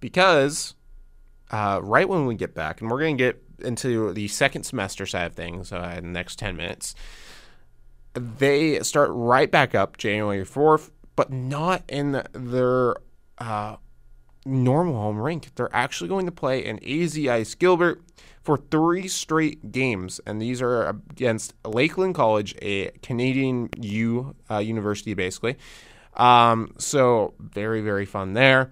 because 0.00 0.74
uh, 1.50 1.80
right 1.82 2.08
when 2.08 2.26
we 2.26 2.34
get 2.34 2.54
back, 2.54 2.80
and 2.80 2.90
we're 2.90 3.00
going 3.00 3.16
to 3.16 3.22
get 3.22 3.42
into 3.58 4.12
the 4.12 4.28
second 4.28 4.62
semester 4.62 5.04
side 5.04 5.26
of 5.26 5.34
things 5.34 5.72
uh, 5.72 5.94
in 5.98 6.04
the 6.04 6.10
next 6.10 6.38
10 6.38 6.56
minutes, 6.56 6.94
they 8.14 8.80
start 8.80 9.10
right 9.12 9.50
back 9.50 9.74
up 9.74 9.96
January 9.96 10.44
4th, 10.44 10.90
but 11.16 11.32
not 11.32 11.82
in 11.88 12.22
their 12.32 12.96
uh, 13.38 13.76
normal 14.44 14.94
home 14.94 15.18
rink. 15.18 15.54
They're 15.54 15.74
actually 15.74 16.08
going 16.08 16.26
to 16.26 16.32
play 16.32 16.64
in 16.64 16.82
AZ 16.84 17.18
Ice 17.18 17.54
Gilbert 17.54 18.02
for 18.42 18.56
three 18.56 19.06
straight 19.06 19.70
games, 19.70 20.20
and 20.26 20.40
these 20.40 20.62
are 20.62 20.88
against 20.88 21.54
Lakeland 21.64 22.14
College, 22.14 22.54
a 22.62 22.90
Canadian 23.02 23.68
U 23.78 24.34
uh, 24.50 24.58
university, 24.58 25.14
basically. 25.14 25.56
Um, 26.14 26.74
so 26.78 27.34
very 27.38 27.80
very 27.82 28.06
fun 28.06 28.32
there. 28.32 28.70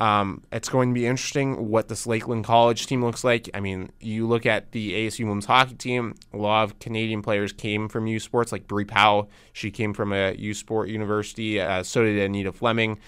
Um, 0.00 0.42
it's 0.50 0.70
going 0.70 0.88
to 0.88 0.94
be 0.94 1.06
interesting 1.06 1.68
what 1.68 1.88
this 1.88 2.06
Lakeland 2.06 2.44
College 2.44 2.86
team 2.86 3.04
looks 3.04 3.22
like. 3.22 3.50
I 3.52 3.60
mean, 3.60 3.90
you 4.00 4.26
look 4.26 4.46
at 4.46 4.72
the 4.72 5.06
ASU 5.06 5.26
women's 5.26 5.44
hockey 5.44 5.74
team. 5.74 6.14
A 6.32 6.38
lot 6.38 6.64
of 6.64 6.78
Canadian 6.78 7.20
players 7.20 7.52
came 7.52 7.86
from 7.86 8.06
U 8.06 8.18
Sports, 8.18 8.50
like 8.50 8.66
Brie 8.66 8.86
Powell. 8.86 9.30
She 9.52 9.70
came 9.70 9.92
from 9.92 10.14
a 10.14 10.32
U 10.32 10.54
Sport 10.54 10.88
university. 10.88 11.60
Uh, 11.60 11.82
so 11.82 12.02
did 12.02 12.18
Anita 12.18 12.50
Fleming. 12.50 12.98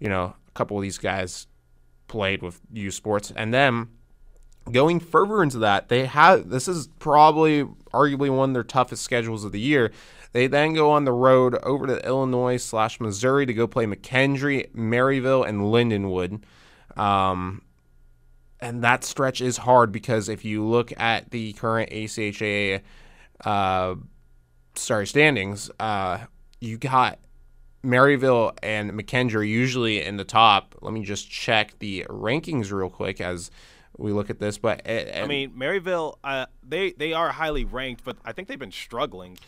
You 0.00 0.08
know, 0.08 0.24
a 0.24 0.50
couple 0.54 0.76
of 0.76 0.82
these 0.82 0.98
guys 0.98 1.46
played 2.08 2.42
with 2.42 2.60
U 2.72 2.90
Sports, 2.90 3.32
and 3.36 3.54
then 3.54 3.86
going 4.72 4.98
further 4.98 5.42
into 5.42 5.58
that, 5.58 5.88
they 5.88 6.06
have 6.06 6.48
this 6.48 6.66
is 6.66 6.88
probably 6.98 7.64
arguably 7.92 8.34
one 8.34 8.50
of 8.50 8.54
their 8.54 8.64
toughest 8.64 9.02
schedules 9.02 9.44
of 9.44 9.52
the 9.52 9.60
year. 9.60 9.92
They 10.32 10.46
then 10.46 10.74
go 10.74 10.92
on 10.92 11.04
the 11.04 11.12
road 11.12 11.56
over 11.62 11.86
to 11.86 12.06
Illinois 12.06 12.56
slash 12.56 13.00
Missouri 13.00 13.46
to 13.46 13.54
go 13.54 13.66
play 13.66 13.86
McKendree, 13.86 14.70
Maryville, 14.72 15.48
and 15.48 15.60
Lindenwood. 15.60 16.42
Um, 16.96 17.62
and 18.60 18.84
that 18.84 19.04
stretch 19.04 19.40
is 19.40 19.56
hard 19.56 19.90
because 19.90 20.28
if 20.28 20.44
you 20.44 20.64
look 20.64 20.92
at 21.00 21.30
the 21.30 21.52
current 21.54 21.90
ACHA 21.90 22.82
uh, 23.44 23.94
sorry 24.74 25.06
standings, 25.06 25.70
uh, 25.80 26.18
you 26.60 26.78
got 26.78 27.18
Maryville 27.82 28.56
and 28.62 28.92
McKendree 28.92 29.48
usually 29.48 30.02
in 30.02 30.16
the 30.16 30.24
top. 30.24 30.76
Let 30.80 30.92
me 30.92 31.02
just 31.04 31.30
check 31.30 31.78
the 31.78 32.06
rankings 32.08 32.70
real 32.70 32.90
quick 32.90 33.20
as 33.20 33.50
we 33.96 34.12
look 34.12 34.30
at 34.30 34.38
this. 34.38 34.58
But 34.58 34.86
it, 34.86 35.16
I 35.16 35.26
mean, 35.26 35.52
Maryville, 35.52 36.16
uh, 36.22 36.46
they 36.66 36.92
they 36.92 37.12
are 37.12 37.30
highly 37.30 37.64
ranked, 37.64 38.04
but 38.04 38.16
I 38.24 38.32
think 38.32 38.48
they've 38.48 38.58
been 38.58 38.72
struggling. 38.72 39.38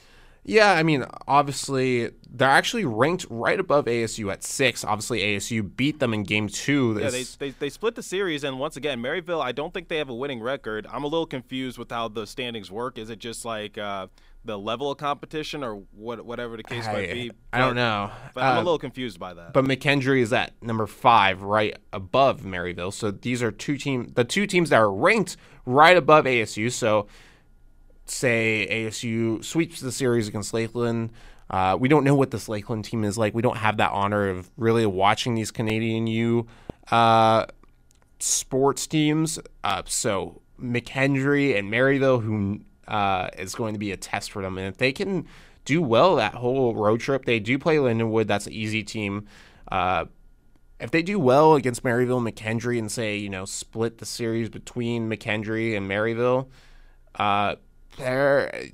Yeah, 0.44 0.72
I 0.72 0.82
mean, 0.82 1.04
obviously 1.28 2.11
they're 2.28 2.49
actually 2.49 2.84
ranked 2.84 3.26
right 3.30 3.61
above 3.61 3.84
ASU 3.84 4.32
at 4.32 4.42
six. 4.42 4.84
Obviously, 4.84 5.20
ASU 5.20 5.76
beat 5.76 6.00
them 6.00 6.12
in 6.12 6.25
game 6.25 6.49
two. 6.49 6.99
Yeah, 7.00 7.11
they, 7.11 7.22
they, 7.22 7.50
they 7.50 7.68
split 7.68 7.94
the 7.94 8.02
series, 8.02 8.42
and 8.42 8.58
once 8.58 8.76
again, 8.76 9.00
Maryville, 9.00 9.40
I 9.40 9.52
don't 9.52 9.72
think 9.72 9.88
they 9.88 9.99
have 9.99 10.08
a 10.08 10.14
winning 10.14 10.40
record. 10.40 10.87
I'm 10.90 11.04
a 11.04 11.06
little 11.06 11.26
confused 11.26 11.78
with 11.78 11.90
how 11.90 12.08
the 12.08 12.26
standings 12.26 12.70
work. 12.70 12.99
Is 12.99 13.08
it 13.08 13.20
just 13.20 13.44
like 13.44 13.78
uh, 13.78 14.08
the 14.44 14.58
level 14.58 14.90
of 14.90 14.99
competition, 14.99 15.62
or 15.62 15.82
what, 15.92 16.25
whatever 16.25 16.56
the 16.56 16.64
case 16.64 16.87
I, 16.87 16.92
might 16.92 17.12
be? 17.12 17.30
I 17.52 17.58
don't 17.58 17.76
know. 17.76 18.11
But 18.34 18.42
I'm 18.42 18.56
Uh, 18.56 18.62
a 18.62 18.64
little 18.64 18.78
confused 18.80 19.20
by 19.20 19.34
that. 19.34 19.52
But 19.52 19.64
McKendree 19.64 20.22
is 20.22 20.32
at 20.32 20.61
number 20.61 20.88
five, 20.88 21.42
right 21.42 21.76
above 21.92 22.40
Maryville. 22.40 22.92
So 22.92 23.12
these 23.12 23.44
are 23.44 23.52
two 23.52 23.76
team, 23.76 24.11
the 24.14 24.25
two 24.25 24.49
teams 24.49 24.70
that 24.70 24.80
are 24.80 24.92
ranked 24.92 25.37
right 25.66 25.96
above 25.96 26.25
ASU. 26.25 26.72
So 26.72 27.06
say 28.12 28.66
ASU 28.71 29.45
sweeps 29.45 29.81
the 29.81 29.92
series 29.92 30.28
against 30.28 30.54
Lakeland. 30.54 31.11
Uh, 31.51 31.77
we 31.79 31.88
don't 31.88 32.05
know 32.05 32.14
what 32.14 32.31
this 32.31 32.48
Lakeland 32.48 32.85
team 32.85 33.05
is 33.05 33.18
like. 33.18 33.35
We 33.35 33.42
don't 33.42 33.59
have 33.59 33.77
that 33.77 33.90
honor 33.92 34.29
of 34.29 34.51
really 34.57 34.87
watching 34.87 35.35
these 35.35 35.51
Canadian 35.51 36.07
U 36.07 36.46
uh, 36.90 37.46
sports 38.18 38.87
teams. 38.87 39.38
Uh, 39.62 39.83
so 39.87 40.40
McKendree 40.61 41.59
and 41.59 41.70
Maryville, 41.70 42.22
who 42.22 42.61
uh, 42.88 43.29
is 43.38 43.55
going 43.55 43.75
to 43.75 43.79
be 43.79 43.92
a 43.92 43.96
test 43.96 44.31
for 44.31 44.42
them, 44.42 44.57
and 44.59 44.66
if 44.66 44.79
they 44.79 44.92
can 44.92 45.27
do 45.64 45.81
well 45.83 46.16
that 46.16 46.35
whole 46.35 46.75
road 46.75 47.01
trip, 47.01 47.25
they 47.25 47.38
do 47.38 47.59
play 47.59 47.77
Lindenwood. 47.77 48.27
That's 48.27 48.46
an 48.46 48.53
easy 48.53 48.83
team. 48.83 49.27
Uh, 49.70 50.07
if 50.81 50.90
they 50.90 51.03
do 51.03 51.18
well 51.18 51.55
against 51.55 51.85
Maryville 51.85 52.29
McKendree 52.29 52.79
and 52.79 52.90
say, 52.90 53.16
you 53.16 53.29
know, 53.29 53.44
split 53.44 53.98
the 53.98 54.07
series 54.07 54.48
between 54.48 55.09
McKendree 55.09 55.77
and 55.77 55.88
Maryville, 55.88 56.48
uh, 57.14 57.55
there 57.98 58.64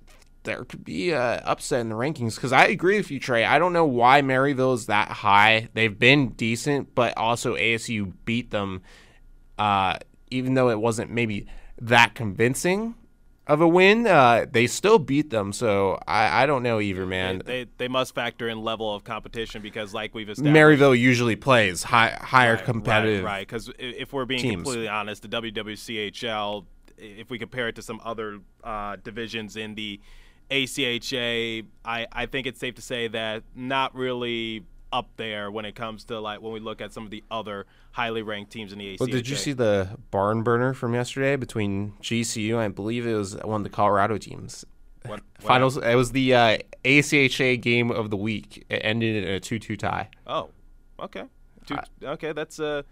there 0.44 0.64
could 0.64 0.84
be 0.84 1.10
a 1.10 1.36
upset 1.44 1.80
in 1.80 1.88
the 1.90 1.94
rankings 1.94 2.36
because 2.36 2.52
I 2.52 2.66
agree 2.66 2.96
with 2.96 3.10
you, 3.10 3.20
Trey. 3.20 3.44
I 3.44 3.58
don't 3.58 3.72
know 3.72 3.84
why 3.84 4.22
Maryville 4.22 4.74
is 4.74 4.86
that 4.86 5.08
high. 5.10 5.68
They've 5.74 5.98
been 5.98 6.30
decent, 6.30 6.94
but 6.94 7.16
also 7.18 7.54
ASU 7.56 8.12
beat 8.24 8.50
them, 8.50 8.82
uh, 9.58 9.98
even 10.30 10.54
though 10.54 10.70
it 10.70 10.80
wasn't 10.80 11.10
maybe 11.10 11.46
that 11.80 12.14
convincing 12.14 12.94
of 13.46 13.60
a 13.60 13.68
win. 13.68 14.06
Uh, 14.06 14.46
they 14.50 14.66
still 14.66 14.98
beat 14.98 15.30
them, 15.30 15.52
so 15.52 15.98
I, 16.06 16.42
I 16.44 16.46
don't 16.46 16.62
know 16.62 16.80
either, 16.80 17.04
man. 17.06 17.42
they, 17.44 17.66
they 17.76 17.88
must 17.88 18.14
factor 18.14 18.48
in 18.48 18.62
level 18.62 18.94
of 18.94 19.04
competition 19.04 19.60
because, 19.62 19.92
like 19.92 20.14
we've 20.14 20.28
established, 20.30 20.54
Maryville 20.54 20.98
usually 20.98 21.36
plays 21.36 21.82
high, 21.82 22.16
higher 22.20 22.54
Right, 22.54 22.64
competitive. 22.64 23.24
Right, 23.24 23.46
Because 23.46 23.70
if 23.78 24.12
we're 24.12 24.24
being 24.26 24.40
teams. 24.40 24.62
completely 24.62 24.88
honest, 24.88 25.22
the 25.22 25.28
WWCHL, 25.28 26.64
if 26.98 27.30
we 27.30 27.38
compare 27.38 27.68
it 27.68 27.76
to 27.76 27.82
some 27.82 28.00
other 28.04 28.40
uh, 28.64 28.96
divisions 29.02 29.56
in 29.56 29.74
the 29.74 30.00
ACHA, 30.50 31.64
I, 31.84 32.06
I 32.12 32.26
think 32.26 32.46
it's 32.46 32.60
safe 32.60 32.74
to 32.76 32.82
say 32.82 33.08
that 33.08 33.44
not 33.54 33.94
really 33.94 34.64
up 34.92 35.10
there 35.16 35.50
when 35.50 35.64
it 35.64 35.74
comes 35.74 36.04
to 36.04 36.18
like 36.18 36.40
when 36.40 36.52
we 36.52 36.60
look 36.60 36.80
at 36.80 36.92
some 36.92 37.04
of 37.04 37.10
the 37.10 37.22
other 37.30 37.66
highly 37.92 38.22
ranked 38.22 38.50
teams 38.50 38.72
in 38.72 38.78
the 38.78 38.94
ACHA. 38.94 39.00
Well, 39.00 39.08
did 39.08 39.28
you 39.28 39.36
see 39.36 39.52
the 39.52 39.98
barn 40.10 40.42
burner 40.42 40.72
from 40.72 40.94
yesterday 40.94 41.36
between 41.36 41.92
GCU? 42.02 42.56
I 42.56 42.68
believe 42.68 43.06
it 43.06 43.14
was 43.14 43.36
one 43.36 43.60
of 43.60 43.64
the 43.64 43.70
Colorado 43.70 44.18
teams. 44.18 44.64
What, 45.02 45.20
what 45.40 45.46
Finals. 45.46 45.76
It 45.76 45.94
was 45.94 46.12
the 46.12 46.34
uh, 46.34 46.58
ACHA 46.84 47.60
game 47.60 47.90
of 47.90 48.10
the 48.10 48.16
week. 48.16 48.64
It 48.68 48.80
ended 48.82 49.24
in 49.24 49.34
a 49.34 49.40
two-two 49.40 49.76
tie. 49.76 50.08
Oh, 50.26 50.50
okay. 51.00 51.24
Two, 51.66 51.76
okay, 52.02 52.32
that's 52.32 52.58
uh, 52.60 52.82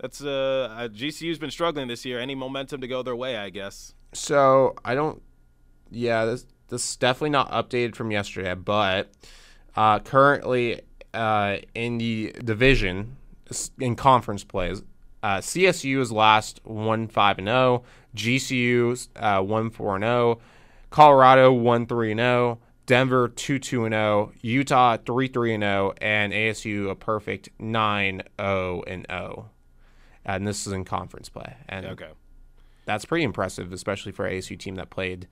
that's 0.00 0.22
uh, 0.22 0.74
uh, 0.76 0.88
GCU's 0.88 1.38
been 1.38 1.50
struggling 1.50 1.86
this 1.86 2.06
year. 2.06 2.18
Any 2.18 2.34
momentum 2.34 2.80
to 2.80 2.88
go 2.88 3.02
their 3.02 3.16
way, 3.16 3.36
I 3.36 3.50
guess. 3.50 3.94
So 4.14 4.74
I 4.84 4.94
don't. 4.94 5.22
Yeah, 5.90 6.24
this 6.24 6.46
this 6.68 6.88
is 6.88 6.96
definitely 6.96 7.30
not 7.30 7.50
updated 7.50 7.94
from 7.94 8.10
yesterday, 8.10 8.54
but 8.54 9.12
uh, 9.76 9.98
currently 9.98 10.80
uh, 11.12 11.58
in 11.74 11.98
the 11.98 12.34
division 12.42 13.16
in 13.78 13.94
conference 13.94 14.42
plays, 14.42 14.82
uh, 15.22 15.38
CSU 15.38 16.00
is 16.00 16.10
last 16.10 16.60
one 16.64 17.06
five 17.06 17.36
and 17.38 17.48
zero, 17.48 17.82
GCU 18.16 19.08
uh, 19.16 19.42
one 19.42 19.68
four 19.68 19.96
and 19.96 20.04
zero, 20.04 20.40
Colorado 20.88 21.52
one 21.52 21.86
three 21.86 22.12
and 22.12 22.20
zero. 22.20 22.58
Denver 22.86 23.28
two 23.28 23.58
two 23.58 23.84
and 23.84 23.92
zero, 23.92 24.32
Utah 24.40 24.96
three 24.96 25.28
three 25.28 25.54
and 25.54 25.62
zero, 25.62 25.92
and 26.00 26.32
ASU 26.32 26.90
a 26.90 26.94
perfect 26.94 27.50
nine 27.58 28.22
zero 28.40 28.82
and 28.86 29.06
zero, 29.08 29.50
and 30.36 30.46
this 30.46 30.66
is 30.66 30.72
in 30.72 30.84
conference 30.84 31.28
play. 31.28 31.56
And 31.68 31.86
Okay. 31.86 32.10
that's 32.84 33.04
pretty 33.04 33.24
impressive, 33.24 33.72
especially 33.72 34.12
for 34.12 34.26
a 34.26 34.38
ASU 34.38 34.58
team 34.58 34.74
that 34.76 34.90
played, 34.90 35.28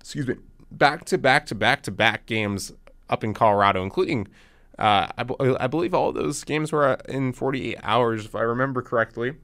excuse 0.00 0.26
me, 0.26 0.36
back 0.70 1.04
to 1.06 1.18
back 1.18 1.46
to 1.46 1.54
back 1.54 1.82
to 1.82 1.90
back 1.90 2.26
games 2.26 2.72
up 3.08 3.22
in 3.24 3.34
Colorado, 3.34 3.82
including, 3.82 4.28
uh, 4.78 5.08
I, 5.16 5.66
believe 5.66 5.94
all 5.94 6.12
those 6.12 6.44
games 6.44 6.72
were 6.72 6.94
in 7.08 7.32
48 7.32 7.78
hours, 7.82 8.24
if 8.24 8.34
I 8.34 8.40
remember 8.40 8.80
correctly. 8.82 9.34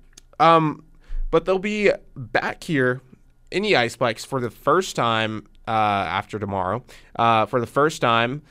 Um, 0.40 0.84
but 1.30 1.44
they'll 1.44 1.58
be 1.58 1.90
back 2.16 2.64
here 2.64 3.02
in 3.50 3.62
the 3.62 3.72
Iceplex 3.72 4.26
for 4.26 4.40
the 4.40 4.50
first 4.50 4.96
time 4.96 5.46
uh, 5.66 5.70
after 5.70 6.38
tomorrow, 6.38 6.82
uh, 7.16 7.44
for 7.46 7.60
the 7.60 7.66
first 7.66 8.00
time 8.00 8.42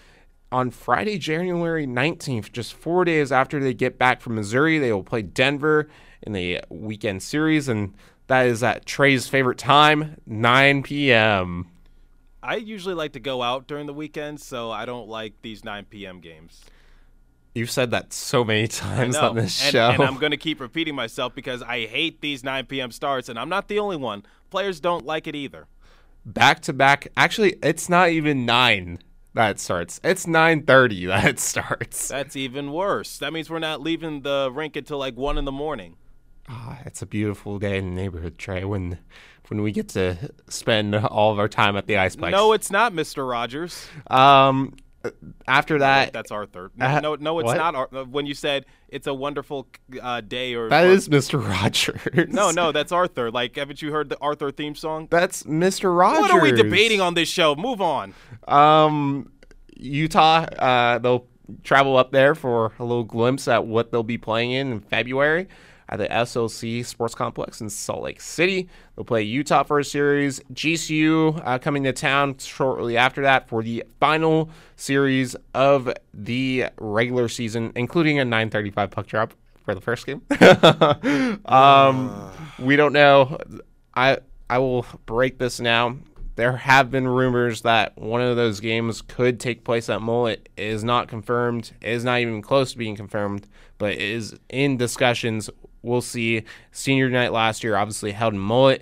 on 0.52 0.72
Friday, 0.72 1.18
January 1.18 1.86
19th, 1.86 2.52
just 2.52 2.74
four 2.74 3.06
days 3.06 3.32
after 3.32 3.60
they 3.60 3.74
get 3.74 3.98
back 3.98 4.22
from 4.22 4.36
Missouri. 4.36 4.80
They 4.80 4.92
will 4.92 5.04
play 5.04 5.22
Denver 5.22 5.90
in 6.22 6.34
the 6.34 6.62
weekend 6.70 7.22
series, 7.24 7.68
and 7.68 7.94
that 8.28 8.46
is 8.46 8.64
at 8.64 8.86
Trey's 8.86 9.28
favorite 9.28 9.58
time, 9.58 10.18
9 10.26 10.84
p.m. 10.84 11.68
I 12.42 12.56
usually 12.56 12.96
like 12.96 13.14
to 13.14 13.20
go 13.20 13.42
out 13.42 13.68
during 13.68 13.88
the 13.88 13.94
weekends, 13.94 14.46
so 14.46 14.72
I 14.72 14.86
don't 14.86 15.10
like 15.10 15.34
these 15.42 15.66
9 15.66 15.86
p.m. 15.86 16.22
games. 16.22 16.62
You've 17.54 17.72
said 17.72 17.92
that 17.92 18.14
so 18.14 18.44
many 18.44 18.68
times 18.68 19.18
on 19.18 19.36
this 19.36 19.62
and, 19.64 19.72
show. 19.72 19.90
and 19.90 20.04
I'm 20.04 20.18
going 20.18 20.32
to 20.32 20.38
keep 20.38 20.60
repeating 20.62 20.96
myself 20.96 21.36
because 21.36 21.62
I 21.62 21.86
hate 21.88 22.22
these 22.22 22.44
9 22.44 22.66
p.m. 22.68 22.92
starts, 22.92 23.28
and 23.30 23.38
I'm 23.38 23.50
not 23.50 23.68
the 23.68 23.80
only 23.80 23.98
one. 23.98 24.24
Players 24.50 24.80
don't 24.80 25.06
like 25.06 25.28
it 25.28 25.36
either. 25.36 25.68
back 26.26 26.62
to 26.62 26.74
back. 26.74 27.08
Actually, 27.18 27.58
it's 27.62 27.90
not 27.90 28.10
even 28.10 28.46
9 28.46 29.00
that 29.34 29.60
starts. 29.60 30.00
It's 30.04 30.26
9:30 30.26 31.08
that 31.24 31.40
starts. 31.40 32.08
That's 32.08 32.36
even 32.36 32.72
worse. 32.72 33.18
That 33.20 33.34
means 33.34 33.50
we're 33.50 33.60
not 33.60 33.82
leaving 33.82 34.22
the 34.22 34.50
rink 34.54 34.76
until 34.76 34.98
like 34.98 35.16
1 35.16 35.38
in 35.38 35.46
the 35.46 35.52
morning. 35.52 35.96
Ah, 36.50 36.80
it's 36.86 37.02
a 37.02 37.06
beautiful 37.06 37.60
day 37.60 37.78
in 37.78 37.90
the 37.90 38.02
neighborhood, 38.02 38.38
Trey. 38.38 38.64
When 38.64 39.00
when 39.50 39.62
we 39.62 39.72
get 39.72 39.90
to 39.90 40.18
spend 40.50 40.96
all 40.96 41.32
of 41.32 41.40
our 41.40 41.48
time 41.48 41.78
at 41.78 41.88
the 41.88 41.94
Iceplex. 41.94 42.32
No, 42.32 42.52
it's 42.54 42.70
not, 42.72 42.94
Mr. 42.94 43.30
Rogers. 43.30 43.88
Um, 44.08 44.76
after 45.48 45.80
that, 45.80 46.14
That's 46.14 46.32
Arthur. 46.32 46.72
No, 46.76 46.86
Uh, 46.86 47.00
no, 47.00 47.16
no, 47.16 47.40
it's 47.40 47.46
what? 47.48 47.58
not. 47.58 48.08
When 48.10 48.26
you 48.26 48.34
said 48.34 48.66
it's 48.90 49.08
a 49.08 49.14
wonderful 49.14 49.68
uh, 50.02 50.22
day, 50.22 50.54
or 50.56 50.70
that 50.70 50.86
or- 50.86 50.90
is 50.90 51.10
Mr. 51.10 51.42
Rogers. 51.48 52.00
no, 52.34 52.52
no, 52.52 52.72
that's 52.72 52.92
Arthur. 52.92 53.32
Like, 53.32 53.56
haven't 53.56 53.82
you 53.82 53.92
heard 53.92 54.10
the 54.10 54.18
Arthur 54.20 54.52
theme 54.52 54.76
song? 54.76 55.08
that's 55.10 55.44
Mr. 55.44 55.96
Rogers. 55.98 56.22
What 56.22 56.32
are 56.32 56.42
we 56.42 56.52
debating 56.52 57.02
on 57.02 57.14
this 57.14 57.30
show? 57.30 57.56
Move 57.56 57.82
on. 57.82 58.14
Um, 58.48 59.32
Utah. 59.76 60.46
Uh, 60.58 60.98
they'll 61.00 61.26
travel 61.64 61.96
up 61.98 62.12
there 62.12 62.36
for 62.36 62.74
a 62.80 62.84
little 62.84 63.04
glimpse 63.04 63.48
at 63.48 63.66
what 63.66 63.92
they'll 63.92 64.04
be 64.04 64.18
playing 64.18 64.52
in 64.52 64.72
in 64.72 64.80
February 64.82 65.48
at 65.90 66.00
the 66.00 66.08
SLC 66.08 66.86
Sports 66.86 67.16
Complex 67.16 67.62
in 67.62 67.70
Salt 67.70 68.04
Lake 68.04 68.22
City. 68.22 68.68
They'll 68.96 69.06
play 69.06 69.24
Utah 69.24 69.64
for 69.64 69.80
a 69.80 69.84
series. 69.84 70.40
GCU 70.54 71.42
uh, 71.46 71.60
coming 71.60 71.84
to 71.84 71.94
town 71.94 72.38
shortly 72.38 72.98
after 72.98 73.22
that 73.22 73.48
for 73.48 73.64
the 73.64 73.84
final 74.00 74.50
series 74.76 75.36
of 75.54 75.92
the 76.14 76.66
regular 76.78 77.30
season, 77.30 77.72
including 77.76 78.20
a 78.20 78.24
9:35 78.24 78.92
puck 78.92 79.08
drop 79.08 79.34
for 79.64 79.76
the 79.76 79.82
first 79.82 80.06
game. 80.06 80.22
um, 81.46 82.32
we 82.60 82.76
don't 82.76 82.94
know. 82.94 83.38
I 83.96 84.20
I 84.50 84.60
will 84.60 84.86
break 85.06 85.38
this 85.38 85.60
now. 85.60 85.98
There 86.36 86.56
have 86.56 86.92
been 86.92 87.08
rumors 87.08 87.64
that 87.64 87.98
one 87.98 88.22
of 88.22 88.36
those 88.36 88.60
games 88.60 89.02
could 89.02 89.40
take 89.40 89.64
place 89.64 89.90
at 89.90 90.02
Mullett. 90.02 90.46
It 90.56 90.64
is 90.64 90.84
not 90.84 91.08
confirmed. 91.08 91.72
It 91.82 91.90
is 91.90 92.04
not 92.04 92.20
even 92.20 92.44
close 92.44 92.74
to 92.74 92.78
being 92.78 92.96
confirmed, 92.96 93.48
but 93.80 93.94
it 93.94 94.02
is 94.02 94.38
in 94.48 94.78
discussions. 94.78 95.50
We'll 95.82 96.02
see. 96.02 96.44
Senior 96.72 97.10
night 97.10 97.32
last 97.32 97.64
year 97.64 97.76
obviously 97.76 98.12
held 98.12 98.34
in 98.34 98.40
Mullett. 98.40 98.82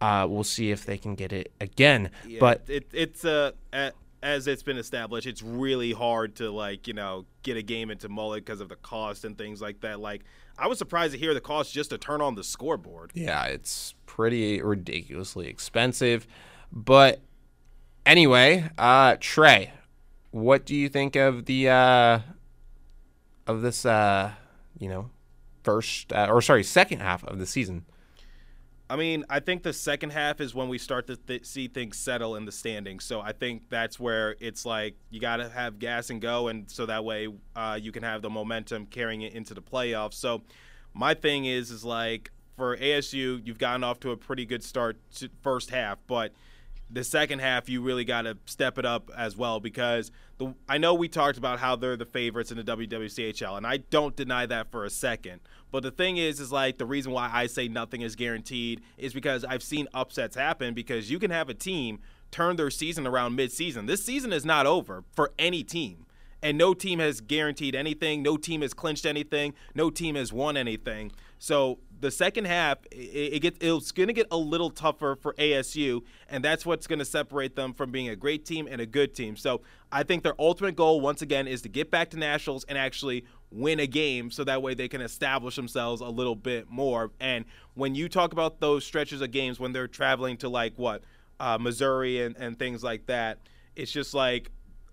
Uh, 0.00 0.26
we'll 0.28 0.44
see 0.44 0.70
if 0.70 0.84
they 0.84 0.98
can 0.98 1.14
get 1.14 1.32
it 1.32 1.52
again. 1.60 2.10
but 2.40 2.62
it, 2.68 2.86
it's 2.92 3.24
uh, 3.24 3.52
a- 3.72 3.92
as 4.22 4.46
it's 4.46 4.62
been 4.62 4.78
established, 4.78 5.26
it's 5.26 5.42
really 5.42 5.92
hard 5.92 6.36
to 6.36 6.50
like 6.50 6.86
you 6.88 6.94
know 6.94 7.24
get 7.42 7.56
a 7.56 7.62
game 7.62 7.90
into 7.90 8.08
Mullett 8.08 8.36
because 8.44 8.60
of 8.60 8.68
the 8.68 8.76
cost 8.76 9.24
and 9.24 9.36
things 9.36 9.60
like 9.60 9.80
that. 9.80 9.98
Like, 10.00 10.22
I 10.58 10.66
was 10.68 10.78
surprised 10.78 11.12
to 11.12 11.18
hear 11.18 11.34
the 11.34 11.40
cost 11.40 11.72
just 11.72 11.90
to 11.90 11.98
turn 11.98 12.20
on 12.20 12.34
the 12.36 12.44
scoreboard. 12.44 13.10
Yeah, 13.14 13.44
it's 13.44 13.94
pretty 14.06 14.62
ridiculously 14.62 15.48
expensive. 15.48 16.26
But 16.72 17.20
anyway, 18.06 18.70
uh 18.78 19.16
Trey, 19.20 19.72
what 20.30 20.64
do 20.66 20.74
you 20.74 20.88
think 20.88 21.16
of 21.16 21.44
the 21.46 21.68
uh 21.68 22.18
of 23.46 23.62
this 23.62 23.84
uh 23.84 24.32
you 24.78 24.88
know 24.88 25.10
first 25.62 26.12
uh, 26.12 26.28
or 26.30 26.42
sorry, 26.42 26.64
second 26.64 27.00
half 27.00 27.24
of 27.24 27.38
the 27.38 27.46
season? 27.46 27.84
I 28.90 28.96
mean, 28.96 29.24
I 29.30 29.40
think 29.40 29.62
the 29.62 29.72
second 29.72 30.10
half 30.10 30.38
is 30.40 30.54
when 30.54 30.68
we 30.68 30.76
start 30.76 31.06
to 31.06 31.16
th- 31.16 31.46
see 31.46 31.66
things 31.66 31.96
settle 31.96 32.36
in 32.36 32.44
the 32.44 32.52
standings. 32.52 33.04
So 33.04 33.22
I 33.22 33.32
think 33.32 33.70
that's 33.70 33.98
where 33.98 34.36
it's 34.38 34.66
like 34.66 34.96
you 35.08 35.18
got 35.18 35.36
to 35.38 35.48
have 35.48 35.78
gas 35.78 36.10
and 36.10 36.20
go, 36.20 36.48
and 36.48 36.70
so 36.70 36.84
that 36.84 37.02
way 37.02 37.28
uh, 37.56 37.78
you 37.80 37.90
can 37.90 38.02
have 38.02 38.20
the 38.20 38.28
momentum 38.28 38.84
carrying 38.86 39.22
it 39.22 39.32
into 39.32 39.54
the 39.54 39.62
playoffs. 39.62 40.14
So 40.14 40.42
my 40.92 41.14
thing 41.14 41.46
is, 41.46 41.70
is 41.70 41.84
like 41.84 42.32
for 42.56 42.76
ASU, 42.76 43.40
you've 43.44 43.58
gotten 43.58 43.82
off 43.82 43.98
to 44.00 44.10
a 44.10 44.16
pretty 44.16 44.44
good 44.44 44.62
start 44.62 44.98
first 45.40 45.70
half, 45.70 45.98
but 46.06 46.32
the 46.92 47.02
second 47.02 47.38
half 47.38 47.68
you 47.68 47.80
really 47.80 48.04
got 48.04 48.22
to 48.22 48.36
step 48.44 48.78
it 48.78 48.84
up 48.84 49.10
as 49.16 49.36
well 49.36 49.60
because 49.60 50.10
the 50.38 50.54
I 50.68 50.78
know 50.78 50.92
we 50.92 51.08
talked 51.08 51.38
about 51.38 51.58
how 51.58 51.74
they're 51.74 51.96
the 51.96 52.04
favorites 52.04 52.50
in 52.50 52.58
the 52.58 52.64
WWCHL 52.64 53.56
and 53.56 53.66
I 53.66 53.78
don't 53.78 54.14
deny 54.14 54.46
that 54.46 54.70
for 54.70 54.84
a 54.84 54.90
second. 54.90 55.40
But 55.70 55.82
the 55.82 55.90
thing 55.90 56.18
is 56.18 56.38
is 56.38 56.52
like 56.52 56.78
the 56.78 56.86
reason 56.86 57.12
why 57.12 57.30
I 57.32 57.46
say 57.46 57.66
nothing 57.66 58.02
is 58.02 58.14
guaranteed 58.14 58.82
is 58.98 59.14
because 59.14 59.44
I've 59.44 59.62
seen 59.62 59.88
upsets 59.94 60.36
happen 60.36 60.74
because 60.74 61.10
you 61.10 61.18
can 61.18 61.30
have 61.30 61.48
a 61.48 61.54
team 61.54 62.00
turn 62.30 62.56
their 62.56 62.70
season 62.70 63.06
around 63.06 63.36
mid-season. 63.36 63.86
This 63.86 64.04
season 64.04 64.32
is 64.32 64.44
not 64.44 64.66
over 64.66 65.04
for 65.12 65.32
any 65.38 65.62
team. 65.62 66.06
And 66.42 66.58
no 66.58 66.74
team 66.74 66.98
has 66.98 67.20
guaranteed 67.20 67.74
anything. 67.74 68.22
No 68.22 68.36
team 68.36 68.62
has 68.62 68.74
clinched 68.74 69.06
anything. 69.06 69.54
No 69.74 69.90
team 69.90 70.16
has 70.16 70.32
won 70.32 70.56
anything. 70.56 71.12
So 71.38 71.78
the 72.02 72.10
second 72.10 72.46
half, 72.46 72.78
it, 72.90 73.34
it 73.34 73.38
gets 73.40 73.58
it's 73.60 73.92
going 73.92 74.08
to 74.08 74.12
get 74.12 74.26
a 74.30 74.36
little 74.36 74.70
tougher 74.70 75.16
for 75.20 75.34
ASU, 75.34 76.02
and 76.28 76.44
that's 76.44 76.66
what's 76.66 76.86
going 76.86 76.98
to 76.98 77.04
separate 77.04 77.56
them 77.56 77.72
from 77.72 77.90
being 77.90 78.08
a 78.08 78.16
great 78.16 78.44
team 78.44 78.68
and 78.70 78.80
a 78.80 78.86
good 78.86 79.14
team. 79.14 79.36
So 79.36 79.62
I 79.90 80.02
think 80.02 80.24
their 80.24 80.40
ultimate 80.40 80.76
goal, 80.76 81.00
once 81.00 81.22
again, 81.22 81.46
is 81.46 81.62
to 81.62 81.68
get 81.68 81.90
back 81.90 82.10
to 82.10 82.16
nationals 82.16 82.64
and 82.68 82.76
actually 82.76 83.24
win 83.50 83.80
a 83.80 83.86
game, 83.86 84.30
so 84.30 84.44
that 84.44 84.62
way 84.62 84.74
they 84.74 84.88
can 84.88 85.00
establish 85.00 85.56
themselves 85.56 86.00
a 86.00 86.08
little 86.08 86.34
bit 86.34 86.68
more. 86.68 87.12
And 87.20 87.44
when 87.74 87.94
you 87.94 88.08
talk 88.08 88.32
about 88.32 88.60
those 88.60 88.84
stretches 88.84 89.20
of 89.20 89.30
games 89.30 89.60
when 89.60 89.72
they're 89.72 89.88
traveling 89.88 90.36
to 90.38 90.48
like 90.48 90.74
what 90.76 91.02
uh, 91.38 91.58
Missouri 91.58 92.22
and, 92.22 92.36
and 92.36 92.58
things 92.58 92.82
like 92.82 93.06
that, 93.06 93.38
it's 93.76 93.92
just 93.92 94.12
like 94.12 94.50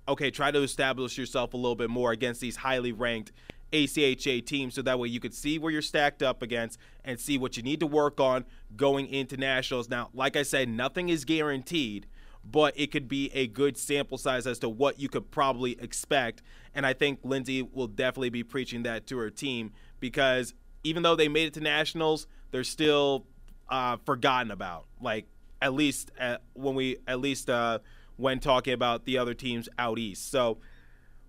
okay, 0.09 0.31
try 0.31 0.51
to 0.51 0.61
establish 0.61 1.17
yourself 1.17 1.53
a 1.53 1.57
little 1.57 1.75
bit 1.75 1.89
more 1.89 2.11
against 2.11 2.41
these 2.41 2.57
highly 2.57 2.91
ranked 2.91 3.31
ACHA 3.71 4.45
teams 4.45 4.73
so 4.73 4.81
that 4.81 4.99
way 4.99 5.07
you 5.07 5.19
could 5.19 5.33
see 5.33 5.59
where 5.59 5.71
you're 5.71 5.81
stacked 5.81 6.23
up 6.23 6.41
against 6.41 6.79
and 7.05 7.19
see 7.19 7.37
what 7.37 7.55
you 7.55 7.63
need 7.63 7.79
to 7.79 7.87
work 7.87 8.19
on 8.19 8.45
going 8.75 9.07
into 9.07 9.37
nationals. 9.37 9.89
Now, 9.89 10.09
like 10.13 10.35
I 10.35 10.43
said, 10.43 10.69
nothing 10.69 11.09
is 11.09 11.25
guaranteed, 11.25 12.07
but 12.43 12.73
it 12.77 12.91
could 12.91 13.07
be 13.07 13.29
a 13.33 13.47
good 13.47 13.77
sample 13.77 14.17
size 14.17 14.47
as 14.47 14.59
to 14.59 14.69
what 14.69 14.99
you 14.99 15.07
could 15.07 15.29
probably 15.29 15.73
expect. 15.79 16.41
And 16.73 16.85
I 16.85 16.93
think 16.93 17.19
Lindsay 17.23 17.61
will 17.61 17.87
definitely 17.87 18.29
be 18.29 18.43
preaching 18.43 18.83
that 18.83 19.05
to 19.07 19.17
her 19.17 19.29
team 19.29 19.71
because 19.99 20.53
even 20.83 21.03
though 21.03 21.15
they 21.15 21.27
made 21.27 21.47
it 21.47 21.53
to 21.55 21.61
nationals, 21.61 22.25
they're 22.51 22.63
still 22.63 23.25
uh, 23.69 23.97
forgotten 24.05 24.51
about. 24.51 24.85
Like 24.99 25.27
at 25.61 25.73
least 25.73 26.11
uh, 26.19 26.37
when 26.53 26.75
we 26.75 26.97
at 27.07 27.19
least 27.19 27.49
uh, 27.49 27.79
when 28.19 28.39
talking 28.39 28.73
about 28.73 29.05
the 29.05 29.17
other 29.17 29.33
teams 29.33 29.69
out 29.79 29.97
east. 29.97 30.29
So 30.29 30.57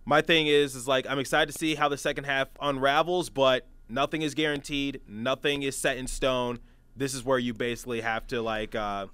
my 0.05 0.20
thing 0.20 0.46
is 0.46 0.74
is 0.74 0.88
like 0.88 1.07
I'm 1.09 1.18
excited 1.18 1.53
to 1.53 1.59
see 1.59 1.74
how 1.76 1.88
the 1.88 1.98
second 1.98 2.24
half 2.24 2.48
unravels, 2.61 3.31
but 3.31 3.66
nothing 3.88 4.22
is 4.22 4.35
guaranteed, 4.35 5.00
nothing 5.07 5.62
is 5.62 5.76
set 5.76 5.96
in 5.96 6.07
stone. 6.07 6.59
This 6.96 7.14
is 7.14 7.24
where 7.24 7.38
you 7.38 7.55
basically 7.55 8.00
have 8.00 8.26
to 8.29 8.42
like 8.42 8.74
uh, 8.74 9.07